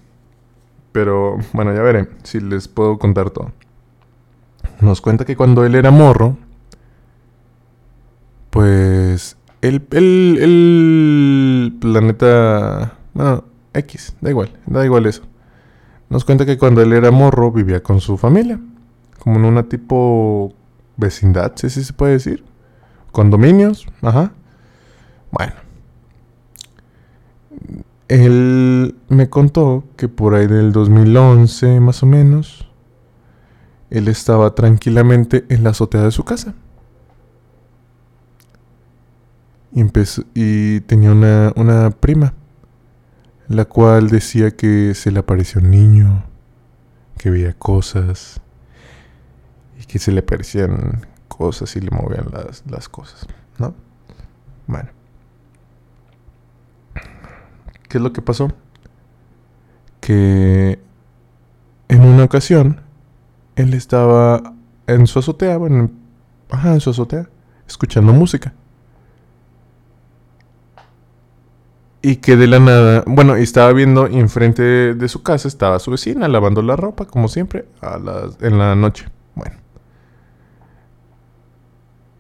Pero 0.91 1.38
bueno, 1.53 1.74
ya 1.74 1.82
veré 1.82 2.08
si 2.24 2.39
les 2.39 2.67
puedo 2.67 2.98
contar 3.00 3.29
todo. 3.29 3.51
Nos 4.82 5.01
cuenta 5.01 5.25
que 5.25 5.36
cuando 5.36 5.65
él 5.65 5.75
era 5.75 5.91
morro, 5.91 6.38
pues 8.50 9.38
el, 9.62 9.86
el, 9.91 10.38
el 10.41 11.77
planeta... 11.79 12.98
Bueno, 13.13 13.43
X, 13.74 14.15
da 14.22 14.29
igual, 14.29 14.51
da 14.65 14.86
igual 14.86 15.05
eso. 15.05 15.24
Nos 16.10 16.25
cuenta 16.25 16.46
que 16.46 16.58
cuando 16.58 16.82
él 16.82 16.93
era 16.93 17.12
morro 17.12 17.51
vivía 17.51 17.82
con 17.82 18.00
su 18.00 18.17
familia, 18.17 18.60
como 19.20 19.38
en 19.38 19.46
una 19.46 19.63
tipo 19.63 20.53
vecindad, 20.98 21.53
si 21.55 21.70
se 21.70 21.93
puede 21.93 22.13
decir. 22.13 22.43
Condominios, 23.12 23.88
ajá. 24.01 24.32
Bueno. 25.32 25.62
Él 28.08 28.96
me 29.10 29.30
contó 29.30 29.84
que 29.96 30.08
por 30.08 30.36
ahí 30.36 30.48
del 30.48 30.72
2011 30.72 31.80
más 31.80 32.04
o 32.04 32.06
menos, 32.06 32.68
él 33.90 34.08
estaba 34.08 34.54
tranquilamente 34.56 35.46
en 35.50 35.64
la 35.64 35.72
azotea 35.72 36.04
de 36.04 36.12
su 36.12 36.24
casa. 36.24 36.54
Y, 39.72 39.82
empezó, 39.82 40.24
y 40.34 40.82
tenía 40.82 41.12
una, 41.12 41.52
una 41.56 41.90
prima 41.90 42.34
la 43.48 43.66
cual 43.66 44.10
decía 44.10 44.52
que 44.52 44.94
se 44.96 45.12
le 45.12 45.20
apareció 45.20 45.62
un 45.62 45.72
niño, 45.72 46.24
que 47.18 47.30
veía 47.30 47.54
cosas 47.54 48.42
y 49.80 49.86
que 49.86 50.00
se 50.00 50.12
le 50.12 50.20
aparecían 50.20 51.06
cosas 51.28 51.76
y 51.76 51.82
le 51.82 51.90
movían 51.92 52.28
las, 52.32 52.64
las 52.70 52.90
cosas, 52.90 53.28
¿no? 53.58 53.74
Bueno. 54.68 55.03
¿Qué 57.94 58.00
es 58.00 58.04
lo 58.04 58.12
que 58.12 58.24
pasó? 58.24 58.52
Que 60.02 60.80
en 61.90 62.02
una 62.02 62.24
ocasión 62.24 62.82
él 63.56 63.76
estaba 63.76 64.56
en 64.88 65.06
su 65.06 65.20
azotea, 65.20 65.58
bueno, 65.58 65.92
ajá, 66.50 66.74
en 66.74 66.80
su 66.80 66.90
azotea, 66.90 67.30
escuchando 67.68 68.12
música. 68.12 68.52
Y 72.02 72.16
que 72.16 72.36
de 72.36 72.48
la 72.48 72.58
nada, 72.58 73.04
bueno, 73.06 73.36
estaba 73.36 73.72
viendo 73.74 74.08
y 74.08 74.18
enfrente 74.18 74.96
de, 74.96 75.08
su 75.08 75.22
casa 75.22 75.48
estaba 75.48 75.78
su 75.78 75.92
vecina 75.92 76.28
lavando 76.28 76.64
la 76.64 76.76
ropa, 76.76 77.06
como 77.06 77.28
siempre, 77.28 77.68
a 77.80 78.00
las, 78.00 78.42
en 78.42 78.58
la 78.58 78.74
noche. 78.74 79.06
Bueno. 79.36 79.58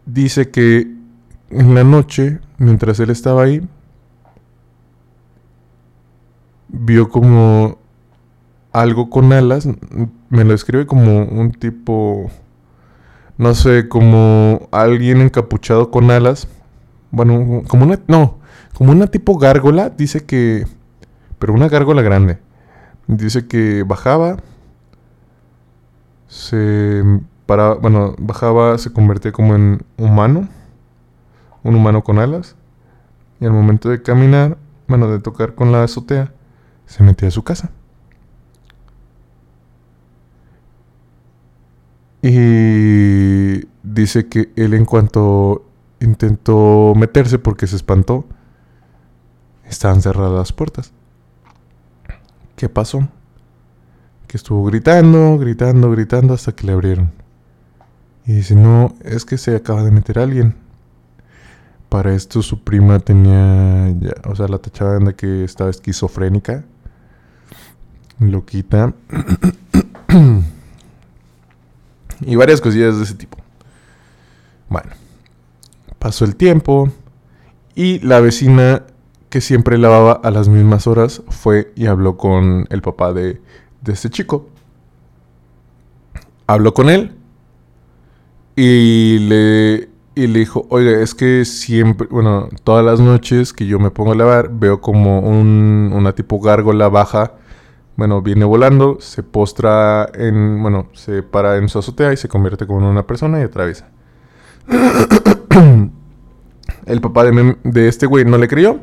Dice 0.05 0.51
que 0.51 0.81
en 1.49 1.73
la 1.73 1.83
noche, 1.83 2.41
mientras 2.59 2.99
él 2.99 3.09
estaba 3.09 3.41
ahí, 3.41 3.67
vio 6.73 7.07
como 7.07 7.77
algo 8.73 9.09
con 9.09 9.31
alas, 9.31 9.69
me 10.29 10.43
lo 10.43 10.53
escribe 10.53 10.85
como 10.85 11.23
un 11.23 11.51
tipo, 11.51 12.29
no 13.37 13.53
sé, 13.53 13.87
como 13.87 14.67
alguien 14.71 15.21
encapuchado 15.21 15.91
con 15.91 16.11
alas. 16.11 16.47
Bueno, 17.11 17.61
como 17.67 17.85
una, 17.85 17.99
no, 18.07 18.39
como 18.73 18.91
una 18.91 19.07
tipo 19.07 19.37
gárgola, 19.37 19.89
dice 19.89 20.25
que, 20.25 20.65
pero 21.39 21.53
una 21.53 21.69
gárgola 21.69 22.01
grande. 22.01 22.39
Dice 23.07 23.47
que 23.47 23.83
bajaba, 23.83 24.37
se 26.27 27.03
para, 27.45 27.75
bueno, 27.75 28.15
bajaba, 28.17 28.77
se 28.79 28.91
convertía 28.91 29.31
como 29.31 29.55
en 29.55 29.83
humano, 29.97 30.47
un 31.61 31.75
humano 31.75 32.03
con 32.03 32.17
alas, 32.17 32.55
y 33.39 33.45
al 33.45 33.51
momento 33.51 33.89
de 33.89 34.01
caminar, 34.01 34.57
bueno, 34.87 35.09
de 35.09 35.19
tocar 35.19 35.53
con 35.53 35.71
la 35.71 35.83
azotea, 35.83 36.33
se 36.85 37.03
metía 37.03 37.27
a 37.27 37.31
su 37.31 37.43
casa. 37.43 37.71
Y 42.21 43.67
dice 43.83 44.27
que 44.29 44.53
él 44.55 44.73
en 44.73 44.85
cuanto 44.85 45.65
intentó 45.99 46.93
meterse 46.95 47.37
porque 47.37 47.67
se 47.67 47.75
espantó, 47.75 48.25
estaban 49.67 50.01
cerradas 50.01 50.33
las 50.33 50.53
puertas. 50.53 50.93
¿Qué 52.55 52.69
pasó? 52.69 53.09
Que 54.27 54.37
estuvo 54.37 54.63
gritando, 54.65 55.37
gritando, 55.37 55.91
gritando 55.91 56.33
hasta 56.33 56.53
que 56.53 56.65
le 56.65 56.73
abrieron. 56.73 57.11
Y 58.25 58.33
dice, 58.33 58.55
no, 58.55 58.93
es 59.03 59.25
que 59.25 59.37
se 59.37 59.55
acaba 59.55 59.83
de 59.83 59.91
meter 59.91 60.17
alguien. 60.17 60.55
Para 61.89 62.13
esto 62.13 62.41
su 62.41 62.63
prima 62.63 62.99
tenía, 62.99 63.89
ya, 63.99 64.13
o 64.29 64.35
sea, 64.35 64.47
la 64.47 64.59
tachaban 64.59 65.05
de 65.05 65.15
que 65.15 65.43
estaba 65.43 65.69
esquizofrénica, 65.69 66.63
loquita. 68.19 68.93
y 72.21 72.35
varias 72.35 72.61
cosillas 72.61 72.97
de 72.97 73.03
ese 73.03 73.15
tipo. 73.15 73.37
Bueno, 74.69 74.91
pasó 75.99 76.25
el 76.25 76.35
tiempo 76.35 76.91
y 77.75 77.99
la 77.99 78.19
vecina 78.19 78.83
que 79.29 79.41
siempre 79.41 79.77
lavaba 79.77 80.11
a 80.11 80.29
las 80.29 80.47
mismas 80.47 80.85
horas, 80.85 81.23
fue 81.29 81.73
y 81.75 81.87
habló 81.87 82.17
con 82.17 82.67
el 82.69 82.81
papá 82.83 83.13
de, 83.13 83.41
de 83.81 83.93
este 83.93 84.09
chico. 84.11 84.47
Habló 86.45 86.73
con 86.73 86.89
él 86.89 87.15
y 88.55 89.17
le, 89.19 89.89
y 90.13 90.27
le 90.27 90.39
dijo, 90.39 90.67
oiga, 90.69 91.01
es 91.01 91.15
que 91.15 91.45
siempre, 91.45 92.07
bueno, 92.11 92.49
todas 92.63 92.85
las 92.85 92.99
noches 92.99 93.53
que 93.53 93.65
yo 93.65 93.79
me 93.79 93.89
pongo 93.89 94.11
a 94.11 94.15
lavar, 94.15 94.51
veo 94.51 94.81
como 94.81 95.19
un, 95.19 95.91
una 95.93 96.13
tipo 96.13 96.39
gárgola 96.39 96.89
baja, 96.89 97.33
bueno, 97.95 98.21
viene 98.21 98.45
volando, 98.45 98.97
se 98.99 99.23
postra 99.23 100.09
en, 100.13 100.61
bueno, 100.61 100.89
se 100.93 101.23
para 101.23 101.57
en 101.57 101.69
su 101.69 101.79
azotea 101.79 102.13
y 102.13 102.17
se 102.17 102.27
convierte 102.27 102.65
como 102.65 102.79
en 102.79 102.85
una 102.85 103.05
persona 103.05 103.39
y 103.39 103.43
atraviesa. 103.43 103.89
el 106.85 107.01
papá 107.01 107.23
de, 107.25 107.57
de 107.63 107.87
este 107.87 108.05
güey 108.05 108.25
no 108.25 108.37
le 108.37 108.47
creyó 108.47 108.79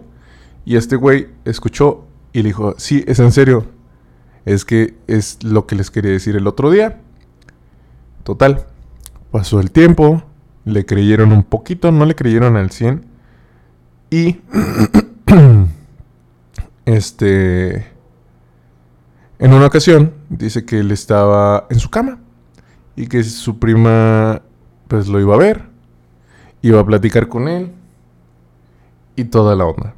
y 0.64 0.76
este 0.76 0.96
güey 0.96 1.28
escuchó 1.44 2.04
y 2.32 2.42
le 2.42 2.50
dijo, 2.50 2.74
sí, 2.78 3.04
es 3.06 3.18
en 3.18 3.32
serio. 3.32 3.66
Es 4.44 4.64
que 4.64 4.94
es 5.06 5.42
lo 5.42 5.66
que 5.66 5.74
les 5.74 5.90
quería 5.90 6.12
decir 6.12 6.36
el 6.36 6.46
otro 6.46 6.70
día. 6.70 7.00
Total, 8.22 8.66
pasó 9.30 9.60
el 9.60 9.70
tiempo, 9.70 10.22
le 10.64 10.86
creyeron 10.86 11.32
un 11.32 11.42
poquito, 11.42 11.92
no 11.92 12.04
le 12.04 12.14
creyeron 12.14 12.56
al 12.56 12.70
100. 12.70 13.04
Y, 14.10 14.40
este, 16.84 17.86
en 19.40 19.54
una 19.54 19.66
ocasión, 19.66 20.12
dice 20.28 20.66
que 20.66 20.80
él 20.80 20.90
estaba 20.92 21.66
en 21.70 21.78
su 21.78 21.88
cama 21.88 22.20
y 22.94 23.06
que 23.06 23.24
su 23.24 23.58
prima, 23.58 24.42
pues 24.86 25.08
lo 25.08 25.18
iba 25.18 25.34
a 25.34 25.38
ver, 25.38 25.64
iba 26.60 26.78
a 26.78 26.84
platicar 26.84 27.26
con 27.26 27.48
él 27.48 27.72
y 29.16 29.24
toda 29.24 29.56
la 29.56 29.64
onda. 29.64 29.94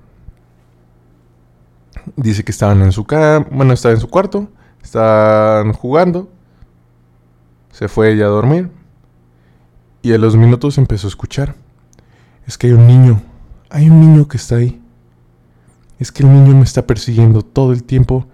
Dice 2.15 2.45
que 2.45 2.53
estaban 2.53 2.83
en 2.83 2.93
su 2.93 3.05
cama, 3.05 3.45
bueno, 3.51 3.73
estaba 3.73 3.95
en 3.95 4.01
su 4.01 4.09
cuarto, 4.09 4.49
estaban 4.81 5.73
jugando. 5.73 6.31
Se 7.73 7.89
fue 7.89 8.13
ella 8.13 8.27
a 8.27 8.29
dormir. 8.29 8.71
Y 10.03 10.13
a 10.13 10.19
los 10.19 10.37
minutos 10.37 10.79
empezó 10.79 11.09
a 11.09 11.11
escuchar. 11.11 11.57
Es 12.47 12.57
que 12.57 12.69
hay 12.69 12.75
un 12.75 12.87
niño, 12.87 13.21
hay 13.71 13.91
un 13.91 14.01
niño 14.01 14.29
que 14.29 14.37
está 14.37 14.57
ahí. 14.57 14.81
Es 15.99 16.13
que 16.13 16.23
el 16.23 16.33
niño 16.33 16.55
me 16.55 16.63
está 16.63 16.87
persiguiendo 16.87 17.43
todo 17.43 17.73
el 17.73 17.83
tiempo. 17.83 18.27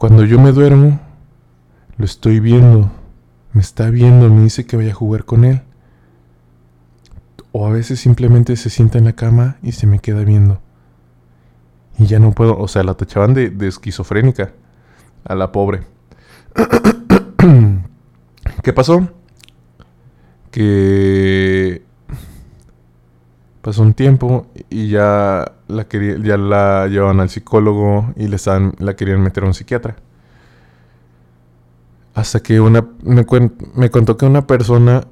Cuando 0.00 0.24
yo 0.24 0.40
me 0.40 0.52
duermo, 0.52 0.98
lo 1.98 2.06
estoy 2.06 2.40
viendo. 2.40 2.90
Me 3.52 3.60
está 3.60 3.90
viendo, 3.90 4.30
me 4.30 4.40
dice 4.40 4.64
que 4.64 4.78
vaya 4.78 4.92
a 4.92 4.94
jugar 4.94 5.26
con 5.26 5.44
él. 5.44 5.60
O 7.52 7.66
a 7.66 7.70
veces 7.70 8.00
simplemente 8.00 8.56
se 8.56 8.70
sienta 8.70 8.96
en 8.96 9.04
la 9.04 9.12
cama 9.12 9.58
y 9.62 9.72
se 9.72 9.86
me 9.86 9.98
queda 9.98 10.24
viendo. 10.24 10.58
Y 11.98 12.06
ya 12.06 12.18
no 12.18 12.32
puedo, 12.32 12.58
o 12.58 12.66
sea, 12.66 12.82
la 12.82 12.94
tachaban 12.94 13.34
de, 13.34 13.54
esquizofrénica 13.68 14.52
a 15.22 15.34
la 15.34 15.52
pobre. 15.52 15.82
¿Qué 18.62 18.72
pasó? 18.72 19.06
Que 20.50 21.82
pasó 23.62 23.82
un 23.82 23.94
tiempo 23.94 24.46
y 24.68 24.88
ya 24.88 25.52
la 25.68 25.86
ya 25.88 26.36
la 26.36 26.86
llevaban 26.88 27.20
al 27.20 27.30
psicólogo 27.30 28.12
y 28.16 28.28
le 28.28 28.36
estaban, 28.36 28.74
la 28.78 28.96
querían 28.96 29.22
meter 29.22 29.44
a 29.44 29.46
un 29.46 29.54
psiquiatra. 29.54 29.96
Hasta 32.14 32.40
que 32.40 32.60
una 32.60 32.86
me, 33.02 33.24
me 33.74 33.90
contó 33.90 34.16
que 34.16 34.26
una 34.26 34.46
persona 34.46 35.02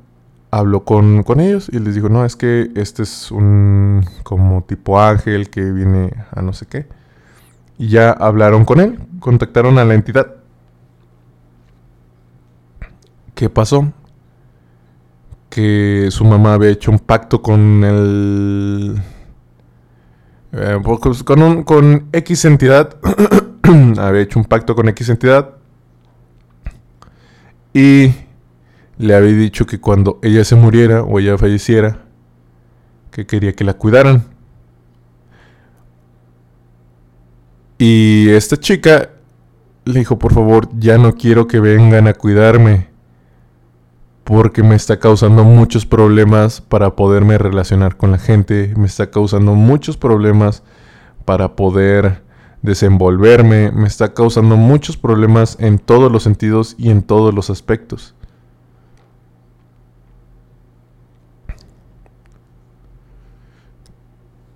habló 0.51 0.85
con, 0.85 1.23
con, 1.23 1.41
ellos 1.41 1.69
y 1.73 1.79
les 1.79 1.95
dijo, 1.95 2.09
no, 2.09 2.25
es 2.25 2.37
que 2.37 2.71
este 2.75 3.03
es 3.03 3.31
un 3.31 4.05
como 4.23 4.63
tipo 4.65 5.01
ángel 5.01 5.51
que 5.51 5.73
viene 5.73 6.13
a 6.31 6.43
no 6.43 6.53
sé 6.53 6.67
qué. 6.67 6.87
Y 7.79 7.89
ya 7.89 8.11
hablaron 8.11 8.65
con 8.65 8.81
él, 8.81 8.99
contactaron 9.21 9.79
a 9.79 9.85
la 9.85 9.95
entidad. 9.95 10.35
¿Qué 13.35 13.49
pasó? 13.49 13.93
Que 15.59 16.07
su 16.13 16.25
mamá 16.25 16.55
había 16.55 16.71
hecho 16.71 16.93
un 16.93 17.01
pacto 17.01 17.43
con 17.43 17.83
el... 17.83 19.03
Eh, 20.53 20.79
pues, 20.85 21.25
con, 21.25 21.43
un, 21.43 21.65
con 21.65 22.09
X 22.13 22.45
entidad. 22.45 22.97
había 23.99 24.21
hecho 24.21 24.39
un 24.39 24.45
pacto 24.45 24.77
con 24.77 24.89
X 24.89 25.09
entidad. 25.09 25.57
Y 27.75 28.13
le 28.99 29.15
había 29.17 29.33
dicho 29.33 29.67
que 29.67 29.81
cuando 29.81 30.21
ella 30.23 30.45
se 30.45 30.55
muriera 30.55 31.03
o 31.03 31.19
ella 31.19 31.37
falleciera, 31.37 32.05
que 33.11 33.27
quería 33.27 33.53
que 33.53 33.65
la 33.65 33.75
cuidaran. 33.75 34.27
Y 37.79 38.29
esta 38.29 38.57
chica 38.57 39.11
le 39.85 39.99
dijo, 39.99 40.21
por 40.21 40.33
favor, 40.33 40.69
ya 40.79 40.99
no 40.99 41.17
quiero 41.17 41.49
que 41.49 41.59
vengan 41.59 42.07
a 42.07 42.15
cuidarme. 42.15 42.87
Porque 44.29 44.63
me 44.63 44.75
está 44.75 44.99
causando 44.99 45.43
muchos 45.43 45.87
problemas 45.87 46.61
para 46.61 46.95
poderme 46.95 47.39
relacionar 47.39 47.97
con 47.97 48.11
la 48.11 48.19
gente. 48.19 48.75
Me 48.77 48.87
está 48.87 49.11
causando 49.11 49.55
muchos 49.55 49.97
problemas 49.97 50.63
para 51.25 51.57
poder 51.57 52.23
desenvolverme. 52.61 53.73
Me 53.73 53.87
está 53.87 54.13
causando 54.13 54.59
muchos 54.59 54.99
problemas 54.99 55.57
en 55.59 55.79
todos 55.79 56.13
los 56.13 56.25
sentidos 56.25 56.75
y 56.77 56.91
en 56.91 57.01
todos 57.05 57.33
los 57.33 57.49
aspectos. 57.49 58.15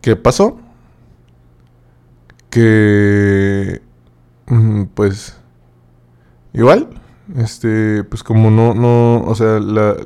¿Qué 0.02 0.17
pasó? 0.17 0.59
Que 2.50 3.81
mm, 4.49 4.83
pues 4.93 5.41
igual 6.52 6.91
este 7.37 8.05
pues 8.05 8.23
como 8.23 8.50
no 8.50 8.75
no 8.75 9.23
o 9.25 9.35
sea 9.35 9.61
la 9.61 9.97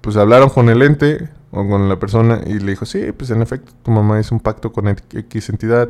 pues 0.00 0.16
hablaron 0.16 0.50
con 0.50 0.68
el 0.68 0.82
ente 0.82 1.28
o 1.50 1.66
con 1.68 1.88
la 1.88 1.98
persona 1.98 2.40
y 2.46 2.58
le 2.58 2.72
dijo 2.72 2.86
sí 2.86 3.12
pues 3.16 3.30
en 3.30 3.42
efecto 3.42 3.72
tu 3.82 3.90
mamá 3.90 4.20
hizo 4.20 4.34
un 4.34 4.40
pacto 4.40 4.72
con 4.72 4.88
X 4.88 5.48
entidad 5.48 5.88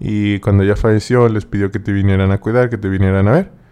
y 0.00 0.40
cuando 0.40 0.64
ya 0.64 0.76
falleció 0.76 1.28
les 1.28 1.44
pidió 1.44 1.70
que 1.70 1.78
te 1.78 1.92
vinieran 1.92 2.30
a 2.30 2.38
cuidar 2.38 2.70
que 2.70 2.78
te 2.78 2.88
vinieran 2.88 3.28
a 3.28 3.32
ver 3.32 3.64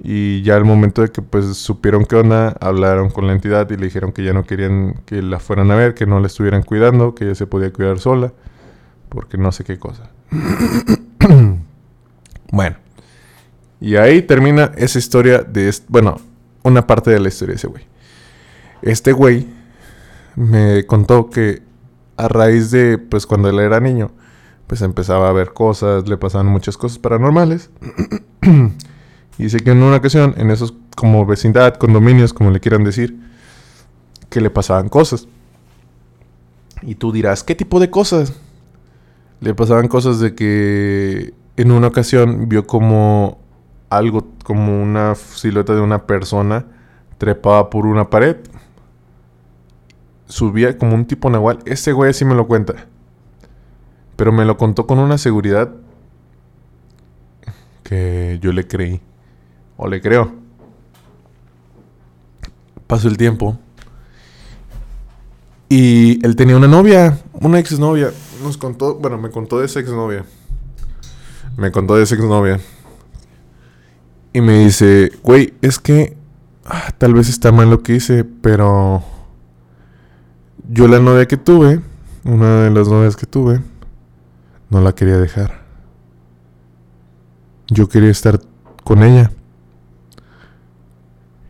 y 0.00 0.42
ya 0.42 0.56
al 0.56 0.64
momento 0.64 1.02
de 1.02 1.10
que 1.10 1.22
pues 1.22 1.56
supieron 1.56 2.04
qué 2.04 2.16
onda, 2.16 2.56
hablaron 2.60 3.10
con 3.10 3.26
la 3.26 3.32
entidad 3.32 3.68
y 3.70 3.76
le 3.76 3.86
dijeron 3.86 4.12
que 4.12 4.22
ya 4.22 4.32
no 4.32 4.44
querían 4.44 5.00
que 5.04 5.22
la 5.22 5.40
fueran 5.40 5.70
a 5.70 5.74
ver, 5.74 5.94
que 5.94 6.06
no 6.06 6.20
la 6.20 6.28
estuvieran 6.28 6.62
cuidando, 6.62 7.14
que 7.14 7.24
ella 7.24 7.34
se 7.34 7.46
podía 7.46 7.72
cuidar 7.72 7.98
sola, 7.98 8.32
porque 9.08 9.38
no 9.38 9.50
sé 9.50 9.64
qué 9.64 9.78
cosa. 9.78 10.10
bueno, 12.52 12.76
y 13.80 13.96
ahí 13.96 14.22
termina 14.22 14.72
esa 14.76 14.98
historia 14.98 15.38
de, 15.40 15.72
bueno, 15.88 16.20
una 16.62 16.86
parte 16.86 17.10
de 17.10 17.20
la 17.20 17.28
historia 17.28 17.52
de 17.52 17.56
ese 17.56 17.66
güey. 17.68 17.84
Este 18.82 19.12
güey 19.12 19.46
me 20.36 20.84
contó 20.86 21.30
que 21.30 21.62
a 22.16 22.28
raíz 22.28 22.70
de, 22.70 22.98
pues 22.98 23.26
cuando 23.26 23.48
él 23.48 23.58
era 23.60 23.80
niño, 23.80 24.10
pues 24.66 24.82
empezaba 24.82 25.28
a 25.28 25.32
ver 25.32 25.52
cosas, 25.52 26.08
le 26.08 26.16
pasaban 26.16 26.46
muchas 26.46 26.76
cosas 26.76 26.98
paranormales. 26.98 27.70
Y 29.38 29.44
dice 29.44 29.60
que 29.60 29.70
en 29.70 29.84
una 29.84 29.98
ocasión, 29.98 30.34
en 30.36 30.50
esos 30.50 30.74
como 30.96 31.24
vecindad, 31.24 31.76
condominios, 31.76 32.32
como 32.32 32.50
le 32.50 32.58
quieran 32.58 32.82
decir, 32.82 33.16
que 34.28 34.40
le 34.40 34.50
pasaban 34.50 34.88
cosas. 34.88 35.28
Y 36.82 36.96
tú 36.96 37.12
dirás, 37.12 37.44
¿qué 37.44 37.54
tipo 37.54 37.78
de 37.78 37.88
cosas? 37.88 38.32
Le 39.40 39.54
pasaban 39.54 39.86
cosas 39.86 40.18
de 40.18 40.34
que 40.34 41.34
en 41.56 41.70
una 41.70 41.86
ocasión 41.86 42.48
vio 42.48 42.66
como 42.66 43.38
algo, 43.90 44.28
como 44.44 44.82
una 44.82 45.14
silueta 45.14 45.74
de 45.74 45.80
una 45.80 46.06
persona 46.06 46.66
trepaba 47.18 47.70
por 47.70 47.86
una 47.86 48.10
pared. 48.10 48.36
Subía 50.26 50.76
como 50.76 50.94
un 50.94 51.06
tipo 51.06 51.30
nahual. 51.30 51.58
Ese 51.64 51.92
güey 51.92 52.12
sí 52.14 52.24
me 52.24 52.34
lo 52.34 52.46
cuenta. 52.46 52.86
Pero 54.16 54.32
me 54.32 54.44
lo 54.44 54.56
contó 54.56 54.86
con 54.86 54.98
una 54.98 55.18
seguridad 55.18 55.70
que 57.82 58.38
yo 58.42 58.52
le 58.52 58.66
creí. 58.66 59.00
O 59.76 59.88
le 59.88 60.00
creo. 60.00 60.32
Pasó 62.86 63.08
el 63.08 63.16
tiempo. 63.16 63.58
Y 65.68 66.24
él 66.24 66.34
tenía 66.36 66.56
una 66.56 66.68
novia, 66.68 67.18
una 67.32 67.58
exnovia. 67.58 68.10
Nos 68.42 68.56
contó, 68.56 68.94
bueno, 68.94 69.18
me 69.18 69.30
contó 69.30 69.58
de 69.58 69.66
esa 69.66 69.80
exnovia. 69.80 70.24
Me 71.56 71.70
contó 71.70 71.96
de 71.96 72.04
esa 72.04 72.14
exnovia. 72.14 72.60
Y 74.38 74.40
me 74.40 74.64
dice, 74.64 75.10
güey, 75.24 75.52
es 75.62 75.80
que 75.80 76.16
ah, 76.64 76.92
tal 76.96 77.12
vez 77.12 77.28
está 77.28 77.50
mal 77.50 77.70
lo 77.70 77.82
que 77.82 77.96
hice, 77.96 78.22
pero 78.22 79.02
yo 80.68 80.86
la 80.86 81.00
novia 81.00 81.26
que 81.26 81.36
tuve, 81.36 81.80
una 82.22 82.62
de 82.62 82.70
las 82.70 82.86
novias 82.86 83.16
que 83.16 83.26
tuve, 83.26 83.60
no 84.70 84.80
la 84.80 84.94
quería 84.94 85.18
dejar. 85.18 85.64
Yo 87.66 87.88
quería 87.88 88.10
estar 88.10 88.40
con 88.84 89.02
ella. 89.02 89.32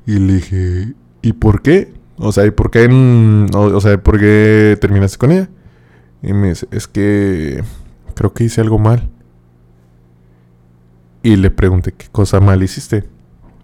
Y 0.07 0.19
le 0.19 0.33
dije, 0.37 0.95
¿y 1.21 1.35
por 1.35 1.61
qué? 1.61 1.93
O 2.17 2.33
sea, 2.33 2.47
¿y 2.47 2.53
por 2.53 2.71
qué, 2.71 2.89
o, 3.53 3.81
sea, 3.83 4.03
¿por 4.03 4.19
qué 4.19 4.79
terminaste 4.81 5.19
con 5.19 5.33
ella? 5.33 5.51
Y 6.23 6.33
me 6.33 6.49
dice, 6.49 6.67
es 6.71 6.89
que 6.89 7.63
creo 8.15 8.33
que 8.33 8.45
hice 8.45 8.63
algo 8.63 8.79
mal. 8.79 9.11
Y 11.23 11.37
le 11.37 11.51
pregunté, 11.51 11.93
¿qué 11.93 12.07
cosa 12.11 12.41
mal 12.41 12.63
hiciste? 12.63 13.09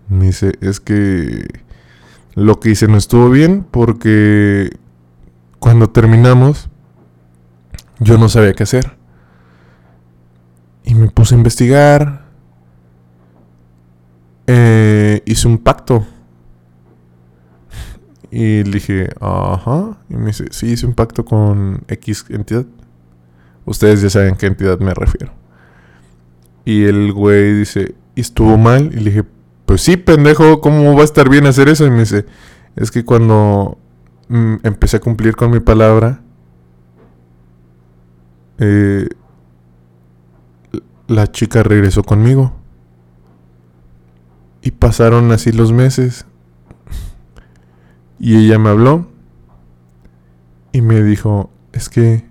Me 0.09 0.27
dice, 0.27 0.53
es 0.61 0.81
que 0.81 1.47
lo 2.35 2.61
que 2.61 2.71
hice 2.71 2.89
no 2.89 2.97
estuvo 2.97 3.31
bien 3.31 3.65
porque 3.71 4.77
cuando 5.59 5.89
terminamos 5.91 6.69
yo 8.01 8.19
no 8.19 8.29
sabía 8.29 8.53
qué 8.55 8.65
hacer. 8.65 8.97
Y 10.85 10.95
me 10.95 11.09
puse 11.09 11.35
a 11.35 11.39
investigar. 11.39 12.25
Eh, 14.47 15.23
hice 15.25 15.49
un 15.49 15.57
pacto 15.57 16.07
y 18.35 18.65
le 18.65 18.73
dije, 18.73 19.11
ajá. 19.21 19.97
Y 20.09 20.17
me 20.17 20.27
dice, 20.27 20.47
sí, 20.51 20.73
hice 20.73 20.87
un 20.87 20.95
pacto 20.95 21.25
con 21.25 21.85
X 21.87 22.25
entidad. 22.31 22.67
Ustedes 23.65 24.03
ya 24.03 24.11
saben 24.11 24.35
a 24.35 24.37
qué 24.37 24.47
entidad 24.47 24.81
me 24.81 24.93
refiero. 24.93 25.33
Y 26.65 26.85
el 26.85 27.13
güey 27.13 27.55
dice, 27.55 27.95
¿y 28.15 28.21
estuvo 28.21 28.57
mal? 28.57 28.91
Y 28.93 29.01
le 29.01 29.11
dije, 29.11 29.25
pues 29.67 29.83
sí, 29.83 29.97
pendejo, 29.97 30.61
¿cómo 30.61 30.95
va 30.95 31.03
a 31.03 31.05
estar 31.05 31.29
bien 31.29 31.47
hacer 31.47 31.69
eso? 31.69 31.87
Y 31.87 31.91
me 31.91 32.01
dice, 32.01 32.27
es 32.77 32.91
que 32.91 33.05
cuando 33.05 33.79
mm, 34.29 34.57
empecé 34.63 34.99
a 34.99 35.01
cumplir 35.01 35.37
con 35.37 35.51
mi 35.51 35.61
palabra, 35.61 36.23
eh, 38.59 39.09
la 41.07 41.31
chica 41.31 41.63
regresó 41.63 42.03
conmigo. 42.03 42.55
Y 44.63 44.71
pasaron 44.71 45.31
así 45.33 45.53
los 45.53 45.73
meses. 45.73 46.27
Y 48.19 48.37
ella 48.37 48.59
me 48.59 48.71
habló 48.71 49.09
y 50.73 50.81
me 50.81 51.03
dijo, 51.03 51.51
es 51.73 51.89
que 51.89 52.25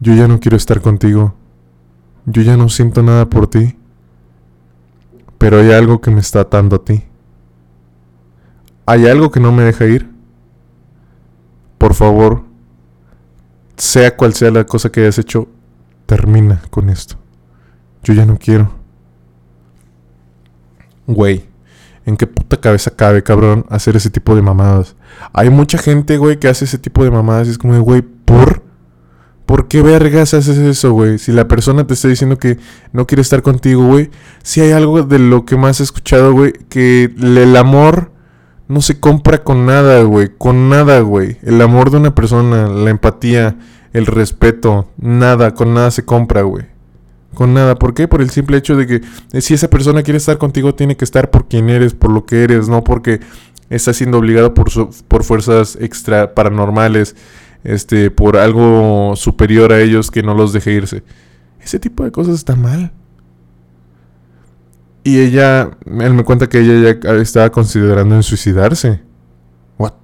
yo 0.00 0.14
ya 0.14 0.28
no 0.28 0.40
quiero 0.40 0.56
estar 0.56 0.80
contigo. 0.80 1.34
Yo 2.26 2.42
ya 2.42 2.56
no 2.56 2.68
siento 2.68 3.02
nada 3.02 3.28
por 3.28 3.48
ti. 3.48 3.76
Pero 5.38 5.60
hay 5.60 5.72
algo 5.72 6.00
que 6.00 6.10
me 6.10 6.20
está 6.20 6.40
atando 6.40 6.76
a 6.76 6.84
ti. 6.84 7.04
Hay 8.84 9.06
algo 9.06 9.30
que 9.30 9.40
no 9.40 9.52
me 9.52 9.62
deja 9.62 9.86
ir. 9.86 10.10
Por 11.78 11.94
favor, 11.94 12.44
sea 13.76 14.16
cual 14.16 14.34
sea 14.34 14.50
la 14.50 14.64
cosa 14.64 14.90
que 14.90 15.00
hayas 15.00 15.18
hecho, 15.18 15.48
termina 16.06 16.62
con 16.70 16.88
esto. 16.88 17.16
Yo 18.02 18.14
ya 18.14 18.24
no 18.24 18.38
quiero. 18.38 18.70
Güey. 21.06 21.44
¿En 22.04 22.16
qué 22.16 22.28
puta 22.28 22.56
cabeza 22.56 22.92
cabe, 22.92 23.24
cabrón, 23.24 23.66
hacer 23.68 23.96
ese 23.96 24.10
tipo 24.10 24.36
de 24.36 24.42
mamadas? 24.42 24.94
Hay 25.32 25.50
mucha 25.50 25.76
gente, 25.76 26.18
güey, 26.18 26.38
que 26.38 26.46
hace 26.46 26.64
ese 26.64 26.78
tipo 26.78 27.02
de 27.02 27.10
mamadas 27.10 27.48
y 27.48 27.50
es 27.50 27.58
como, 27.58 27.78
güey, 27.80 28.02
¿por? 28.02 28.62
¿Por 29.46 29.68
qué 29.68 29.80
vergas 29.80 30.34
haces 30.34 30.58
eso, 30.58 30.92
güey? 30.92 31.18
Si 31.18 31.32
la 31.32 31.48
persona 31.48 31.86
te 31.86 31.94
está 31.94 32.08
diciendo 32.08 32.38
que 32.38 32.58
no 32.92 33.06
quiere 33.06 33.22
estar 33.22 33.42
contigo, 33.42 33.86
güey. 33.86 34.10
Si 34.42 34.60
hay 34.60 34.72
algo 34.72 35.02
de 35.02 35.18
lo 35.18 35.44
que 35.44 35.56
más 35.56 35.80
he 35.80 35.84
escuchado, 35.84 36.32
güey, 36.32 36.52
que 36.68 37.12
el 37.16 37.56
amor 37.56 38.10
no 38.68 38.82
se 38.82 38.98
compra 38.98 39.44
con 39.44 39.64
nada, 39.64 40.02
güey. 40.02 40.30
Con 40.36 40.68
nada, 40.68 41.00
güey. 41.00 41.38
El 41.42 41.62
amor 41.62 41.90
de 41.90 41.98
una 41.98 42.14
persona, 42.14 42.68
la 42.68 42.90
empatía, 42.90 43.56
el 43.92 44.06
respeto, 44.06 44.90
nada, 44.98 45.54
con 45.54 45.74
nada 45.74 45.90
se 45.90 46.04
compra, 46.04 46.42
güey 46.42 46.76
con 47.36 47.54
nada. 47.54 47.76
¿Por 47.76 47.94
qué? 47.94 48.08
Por 48.08 48.20
el 48.20 48.30
simple 48.30 48.56
hecho 48.56 48.76
de 48.76 48.88
que 48.88 49.02
eh, 49.32 49.40
si 49.40 49.54
esa 49.54 49.70
persona 49.70 50.02
quiere 50.02 50.18
estar 50.18 50.38
contigo, 50.38 50.74
tiene 50.74 50.96
que 50.96 51.04
estar 51.04 51.30
por 51.30 51.46
quien 51.46 51.68
eres, 51.68 51.94
por 51.94 52.10
lo 52.10 52.26
que 52.26 52.42
eres, 52.42 52.68
no 52.68 52.82
porque 52.82 53.20
está 53.70 53.92
siendo 53.92 54.18
obligado 54.18 54.54
por, 54.54 54.68
por 55.06 55.22
fuerzas 55.22 55.78
extra 55.80 56.34
paranormales, 56.34 57.14
este, 57.66 58.10
por 58.10 58.36
algo 58.36 59.14
superior 59.16 59.72
a 59.72 59.80
ellos 59.80 60.10
que 60.10 60.22
no 60.22 60.34
los 60.34 60.52
deje 60.52 60.72
irse. 60.72 61.02
Ese 61.60 61.78
tipo 61.78 62.04
de 62.04 62.12
cosas 62.12 62.36
está 62.36 62.54
mal. 62.54 62.92
Y 65.02 65.20
ella, 65.20 65.70
él 65.84 66.14
me 66.14 66.24
cuenta 66.24 66.48
que 66.48 66.60
ella 66.60 66.98
ya 67.00 67.12
estaba 67.14 67.50
considerando 67.50 68.14
en 68.14 68.22
suicidarse. 68.22 69.02
What? 69.78 69.94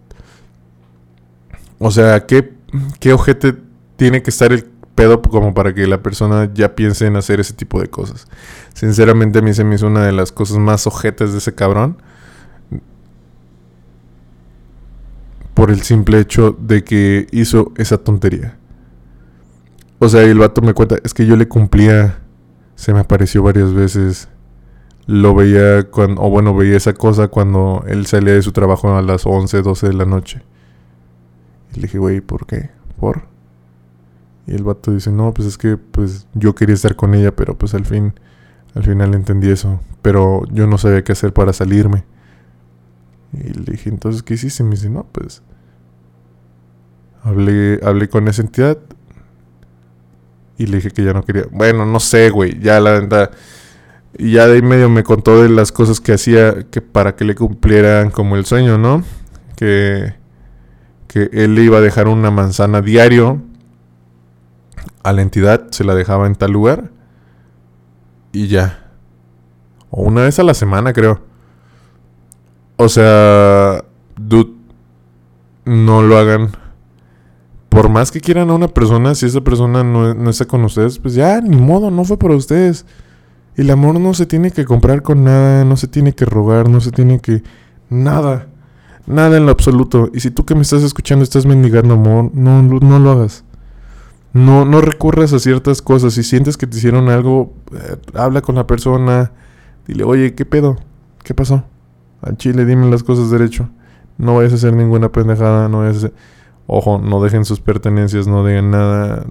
O 1.78 1.90
sea, 1.90 2.26
¿qué, 2.26 2.52
qué 3.00 3.12
ojete 3.12 3.56
tiene 3.96 4.22
que 4.22 4.30
estar 4.30 4.52
el 4.52 4.64
pedo 4.94 5.22
como 5.22 5.54
para 5.54 5.74
que 5.74 5.86
la 5.86 6.02
persona 6.02 6.50
ya 6.52 6.74
piense 6.74 7.06
en 7.06 7.16
hacer 7.16 7.40
ese 7.40 7.54
tipo 7.54 7.80
de 7.80 7.88
cosas. 7.88 8.26
Sinceramente 8.74 9.38
a 9.38 9.42
mí 9.42 9.54
se 9.54 9.64
me 9.64 9.76
hizo 9.76 9.86
una 9.86 10.04
de 10.04 10.12
las 10.12 10.32
cosas 10.32 10.58
más 10.58 10.86
ojetes 10.86 11.32
de 11.32 11.38
ese 11.38 11.54
cabrón. 11.54 12.02
Por 15.54 15.70
el 15.70 15.82
simple 15.82 16.18
hecho 16.18 16.56
de 16.58 16.84
que 16.84 17.26
hizo 17.30 17.72
esa 17.76 17.98
tontería. 17.98 18.56
O 19.98 20.08
sea, 20.08 20.22
el 20.22 20.38
vato 20.38 20.62
me 20.62 20.74
cuenta, 20.74 20.96
es 21.04 21.14
que 21.14 21.26
yo 21.26 21.36
le 21.36 21.46
cumplía 21.46 22.22
se 22.82 22.92
me 22.92 22.98
apareció 22.98 23.44
varias 23.44 23.72
veces. 23.72 24.28
Lo 25.06 25.36
veía 25.36 25.84
cuando, 25.84 26.20
o 26.20 26.30
bueno, 26.30 26.52
veía 26.52 26.76
esa 26.76 26.94
cosa 26.94 27.28
cuando 27.28 27.84
él 27.86 28.06
salía 28.06 28.34
de 28.34 28.42
su 28.42 28.50
trabajo 28.50 28.96
a 28.96 29.02
las 29.02 29.24
11, 29.24 29.62
12 29.62 29.86
de 29.86 29.92
la 29.92 30.04
noche. 30.04 30.42
Y 31.72 31.76
le 31.76 31.82
dije, 31.82 31.98
güey, 31.98 32.20
¿por 32.20 32.44
qué? 32.44 32.70
¿Por? 32.98 33.22
Y 34.48 34.54
el 34.56 34.64
vato 34.64 34.92
dice, 34.92 35.12
no, 35.12 35.32
pues 35.32 35.46
es 35.46 35.58
que 35.58 35.76
pues 35.76 36.26
yo 36.34 36.56
quería 36.56 36.74
estar 36.74 36.96
con 36.96 37.14
ella, 37.14 37.34
pero 37.36 37.56
pues 37.56 37.72
al 37.74 37.84
fin, 37.84 38.14
al 38.74 38.82
final 38.82 39.14
entendí 39.14 39.48
eso. 39.48 39.80
Pero 40.02 40.42
yo 40.50 40.66
no 40.66 40.76
sabía 40.76 41.04
qué 41.04 41.12
hacer 41.12 41.32
para 41.32 41.52
salirme. 41.52 42.04
Y 43.32 43.52
le 43.52 43.72
dije, 43.72 43.88
entonces, 43.88 44.22
¿qué 44.22 44.34
hiciste? 44.34 44.62
Me 44.62 44.70
dice, 44.70 44.90
no, 44.90 45.04
pues 45.10 45.42
hablé, 47.22 47.80
hablé 47.82 48.08
con 48.08 48.28
esa 48.28 48.42
entidad. 48.42 48.78
Y 50.58 50.66
le 50.66 50.76
dije 50.76 50.90
que 50.90 51.04
ya 51.04 51.12
no 51.12 51.22
quería. 51.22 51.44
Bueno, 51.50 51.86
no 51.86 51.98
sé, 51.98 52.30
güey. 52.30 52.58
Ya 52.60 52.78
la 52.80 52.92
verdad. 52.92 53.30
Y 54.18 54.32
ya 54.32 54.46
de 54.46 54.54
ahí 54.54 54.62
medio 54.62 54.90
me 54.90 55.02
contó 55.02 55.42
de 55.42 55.48
las 55.48 55.72
cosas 55.72 56.00
que 56.00 56.12
hacía 56.12 56.66
que 56.70 56.82
para 56.82 57.16
que 57.16 57.24
le 57.24 57.34
cumplieran 57.34 58.10
como 58.10 58.36
el 58.36 58.44
sueño, 58.44 58.76
¿no? 58.76 59.02
Que, 59.56 60.14
que 61.08 61.30
él 61.32 61.54
le 61.54 61.62
iba 61.62 61.78
a 61.78 61.80
dejar 61.80 62.08
una 62.08 62.30
manzana 62.30 62.82
diario 62.82 63.42
a 65.02 65.12
la 65.12 65.22
entidad, 65.22 65.70
se 65.70 65.84
la 65.84 65.94
dejaba 65.94 66.26
en 66.26 66.34
tal 66.34 66.52
lugar 66.52 66.90
y 68.32 68.48
ya. 68.48 68.90
O 69.90 70.02
una 70.02 70.22
vez 70.22 70.38
a 70.38 70.42
la 70.42 70.54
semana, 70.54 70.92
creo. 70.92 71.20
O 72.84 72.88
sea, 72.88 73.84
dude, 74.16 74.50
no 75.64 76.02
lo 76.02 76.18
hagan. 76.18 76.50
Por 77.68 77.88
más 77.88 78.10
que 78.10 78.20
quieran 78.20 78.50
a 78.50 78.54
una 78.54 78.66
persona, 78.66 79.14
si 79.14 79.24
esa 79.24 79.40
persona 79.40 79.84
no, 79.84 80.14
no 80.14 80.30
está 80.30 80.46
con 80.46 80.64
ustedes, 80.64 80.98
pues 80.98 81.14
ya, 81.14 81.40
ni 81.40 81.56
modo, 81.56 81.92
no 81.92 82.04
fue 82.04 82.18
para 82.18 82.34
ustedes. 82.34 82.84
El 83.54 83.70
amor 83.70 84.00
no 84.00 84.14
se 84.14 84.26
tiene 84.26 84.50
que 84.50 84.64
comprar 84.64 85.02
con 85.02 85.22
nada, 85.22 85.64
no 85.64 85.76
se 85.76 85.86
tiene 85.86 86.12
que 86.12 86.24
rogar, 86.24 86.68
no 86.68 86.80
se 86.80 86.90
tiene 86.90 87.20
que... 87.20 87.44
Nada. 87.88 88.48
Nada 89.06 89.36
en 89.36 89.46
lo 89.46 89.52
absoluto. 89.52 90.10
Y 90.12 90.18
si 90.18 90.32
tú 90.32 90.44
que 90.44 90.56
me 90.56 90.62
estás 90.62 90.82
escuchando 90.82 91.22
estás 91.22 91.46
mendigando 91.46 91.94
amor, 91.94 92.32
no, 92.34 92.64
no 92.64 92.98
lo 92.98 93.12
hagas. 93.12 93.44
No, 94.32 94.64
no 94.64 94.80
recurras 94.80 95.32
a 95.32 95.38
ciertas 95.38 95.82
cosas. 95.82 96.14
Si 96.14 96.24
sientes 96.24 96.56
que 96.56 96.66
te 96.66 96.78
hicieron 96.78 97.10
algo, 97.10 97.54
eh, 97.76 97.96
habla 98.14 98.42
con 98.42 98.56
la 98.56 98.66
persona. 98.66 99.30
Dile, 99.86 100.02
oye, 100.02 100.34
¿qué 100.34 100.44
pedo? 100.44 100.78
¿Qué 101.22 101.32
pasó? 101.32 101.62
Al 102.22 102.36
chile, 102.36 102.64
dime 102.64 102.88
las 102.90 103.02
cosas 103.02 103.30
derecho. 103.30 103.68
No 104.16 104.36
vayas 104.36 104.52
a 104.52 104.56
hacer 104.56 104.74
ninguna 104.74 105.10
pendejada, 105.10 105.68
no 105.68 105.80
vayas 105.80 105.94
a 105.94 105.98
hacer... 105.98 106.14
Ojo, 106.68 106.98
no 106.98 107.22
dejen 107.22 107.44
sus 107.44 107.60
pertenencias, 107.60 108.28
no 108.28 108.46
digan 108.46 108.70
nada. 108.70 109.26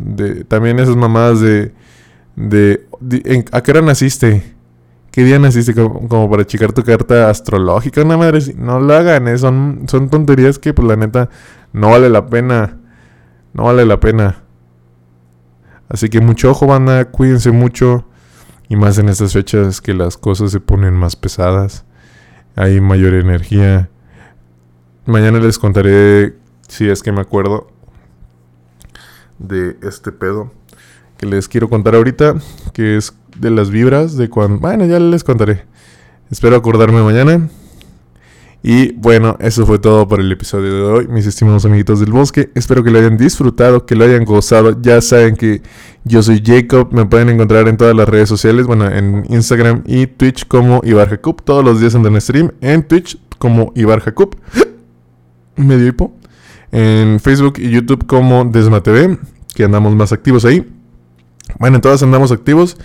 También 0.47 0.80
esas 0.80 0.97
mamadas 0.97 1.39
de... 1.39 1.73
de, 2.36 2.86
¿A 3.51 3.63
qué 3.63 3.71
hora 3.71 3.82
naciste? 3.82 4.56
¿Qué 5.12 5.23
día 5.23 5.39
naciste? 5.39 5.73
Como, 5.73 6.30
para 6.30 6.45
checar 6.45 6.73
tu 6.73 6.84
carta 6.84 7.30
astrológica. 7.30 8.01
Una 8.01 8.17
madre, 8.17 8.39
no 8.58 8.80
lo 8.80 8.93
hagan, 8.93 9.27
eh, 9.27 9.38
son, 9.38 9.86
son 9.88 10.10
tonterías 10.10 10.60
que, 10.60 10.73
pues 10.73 10.88
la 10.88 10.95
neta, 10.97 11.30
no 11.73 11.91
vale 11.91 12.10
la 12.10 12.27
pena. 12.27 12.77
No 13.54 13.63
vale 13.63 13.86
la 13.86 13.99
pena. 13.99 14.43
Así 15.89 16.10
que 16.10 16.21
mucho 16.21 16.51
ojo, 16.51 16.67
banda, 16.67 17.06
cuídense 17.06 17.51
mucho. 17.51 18.06
Y 18.69 18.75
más 18.75 18.97
en 18.97 19.10
estas 19.10 19.34
fechas 19.34 19.82
que 19.82 19.93
las 19.93 20.17
cosas 20.17 20.51
se 20.51 20.62
ponen 20.62 20.93
más 20.93 21.17
pesadas. 21.17 21.86
Hay 22.56 22.82
mayor 22.82 23.14
energía. 23.14 23.90
Mañana 25.06 25.40
les 25.40 25.58
contaré, 25.58 26.36
si 26.68 26.90
es 26.90 27.02
que 27.02 27.12
me 27.12 27.22
acuerdo, 27.22 27.68
de 29.40 29.78
este 29.82 30.12
pedo 30.12 30.52
que 31.18 31.26
les 31.26 31.48
quiero 31.48 31.70
contar 31.70 31.96
ahorita, 31.96 32.36
que 32.74 32.98
es 32.98 33.14
de 33.38 33.52
las 33.52 33.70
vibras 33.70 34.18
de 34.18 34.30
cuando... 34.30 34.60
Bueno, 34.60 34.86
ya 34.86 35.00
les 35.00 35.24
contaré. 35.24 35.66
Espero 36.32 36.56
acordarme 36.56 37.04
mañana. 37.04 37.48
Y 38.63 38.93
bueno, 38.93 39.38
eso 39.39 39.65
fue 39.65 39.80
todo 39.80 40.08
por 40.08 40.19
el 40.19 40.32
episodio 40.32 40.74
de 40.76 40.82
hoy, 40.84 41.08
mis 41.08 41.26
estimados 41.26 41.65
amiguitos 41.65 42.00
del 42.00 42.12
bosque. 42.12 42.52
Espero 42.54 42.84
que 42.84 42.91
lo 42.91 43.00
hayan 43.00 43.17
disfrutado, 43.17 43.88
que 43.88 43.95
lo 43.95 44.06
hayan 44.06 44.24
gozado. 44.24 44.80
Ya 44.80 45.02
saben 45.02 45.36
que 45.36 45.63
yo 46.04 46.21
soy 46.21 46.43
Jacob, 46.45 46.89
me 46.91 47.06
pueden 47.06 47.30
encontrar 47.30 47.67
en 47.67 47.78
todas 47.78 47.95
las 47.95 48.08
redes 48.08 48.30
sociales, 48.30 48.67
bueno, 48.67 48.88
en 48.88 49.26
Instagram 49.30 49.82
y 49.88 50.06
Twitch 50.06 50.47
como 50.47 50.82
Ibar 50.84 51.10
Jacob. 51.10 51.41
Todos 51.43 51.65
los 51.65 51.80
días 51.80 51.95
en 51.95 52.06
el 52.06 52.21
stream, 52.21 52.52
en 52.62 52.84
Twitch 52.84 53.17
como 53.39 53.74
Ibar 53.76 54.00
Jacob. 54.02 54.36
Medio 55.56 55.88
hipo. 55.88 56.13
En 56.71 57.19
Facebook 57.19 57.56
y 57.58 57.69
YouTube 57.69 58.06
como 58.06 58.45
Desma 58.45 58.84
TV, 58.84 59.17
que 59.56 59.63
andamos 59.63 59.95
más 59.95 60.12
activos 60.12 60.45
ahí. 60.45 60.71
Bueno, 61.60 61.78
en 61.78 61.82
todas 61.82 62.04
andamos 62.04 62.32
activos. 62.32 62.78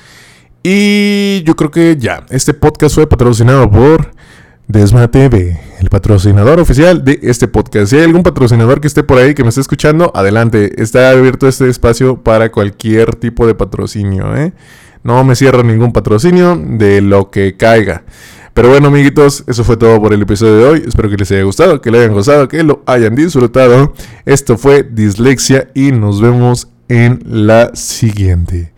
Y 0.62 1.42
yo 1.44 1.54
creo 1.54 1.70
que 1.70 1.96
ya, 1.98 2.24
este 2.30 2.54
podcast 2.54 2.94
fue 2.94 3.06
patrocinado 3.06 3.70
por 3.70 4.10
Desma 4.68 5.09
TV, 5.09 5.61
el 5.79 5.90
patrocinador 5.90 6.59
oficial 6.59 7.05
de 7.05 7.20
este 7.22 7.46
podcast. 7.46 7.90
Si 7.90 7.96
hay 7.96 8.02
algún 8.02 8.24
patrocinador 8.24 8.81
que 8.81 8.88
esté 8.88 9.05
por 9.05 9.18
ahí 9.18 9.33
que 9.33 9.44
me 9.44 9.50
esté 9.50 9.61
escuchando, 9.61 10.11
adelante. 10.12 10.83
Está 10.83 11.11
abierto 11.11 11.46
este 11.46 11.68
espacio 11.68 12.16
para 12.22 12.50
cualquier 12.50 13.14
tipo 13.14 13.46
de 13.46 13.55
patrocinio. 13.55 14.37
¿eh? 14.37 14.52
No 15.05 15.22
me 15.22 15.37
cierro 15.37 15.62
ningún 15.62 15.92
patrocinio 15.92 16.61
de 16.61 17.00
lo 17.00 17.31
que 17.31 17.57
caiga. 17.57 18.02
Pero 18.55 18.70
bueno, 18.70 18.88
amiguitos, 18.88 19.44
eso 19.46 19.62
fue 19.62 19.76
todo 19.76 20.00
por 20.00 20.12
el 20.12 20.22
episodio 20.22 20.57
de 20.57 20.64
hoy. 20.64 20.83
Espero 20.85 21.09
que 21.11 21.16
les 21.16 21.31
haya 21.31 21.44
gustado, 21.44 21.81
que 21.81 21.92
lo 21.92 21.98
hayan 21.98 22.12
gozado, 22.12 22.48
que 22.48 22.64
lo 22.64 22.83
hayan 22.87 23.14
disfrutado. 23.14 23.94
Esto 24.24 24.59
fue 24.59 24.83
Dislexia 24.83 25.68
y 25.74 25.92
nos 25.92 26.20
vemos 26.20 26.68
en 26.88 27.22
la 27.24 27.70
siguiente. 27.76 28.72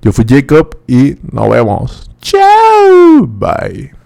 Yo 0.00 0.12
fui 0.12 0.24
Jacob 0.26 0.78
y 0.86 1.16
nos 1.30 1.50
vemos. 1.50 2.10
Chao. 2.22 3.26
Bye. 3.26 4.03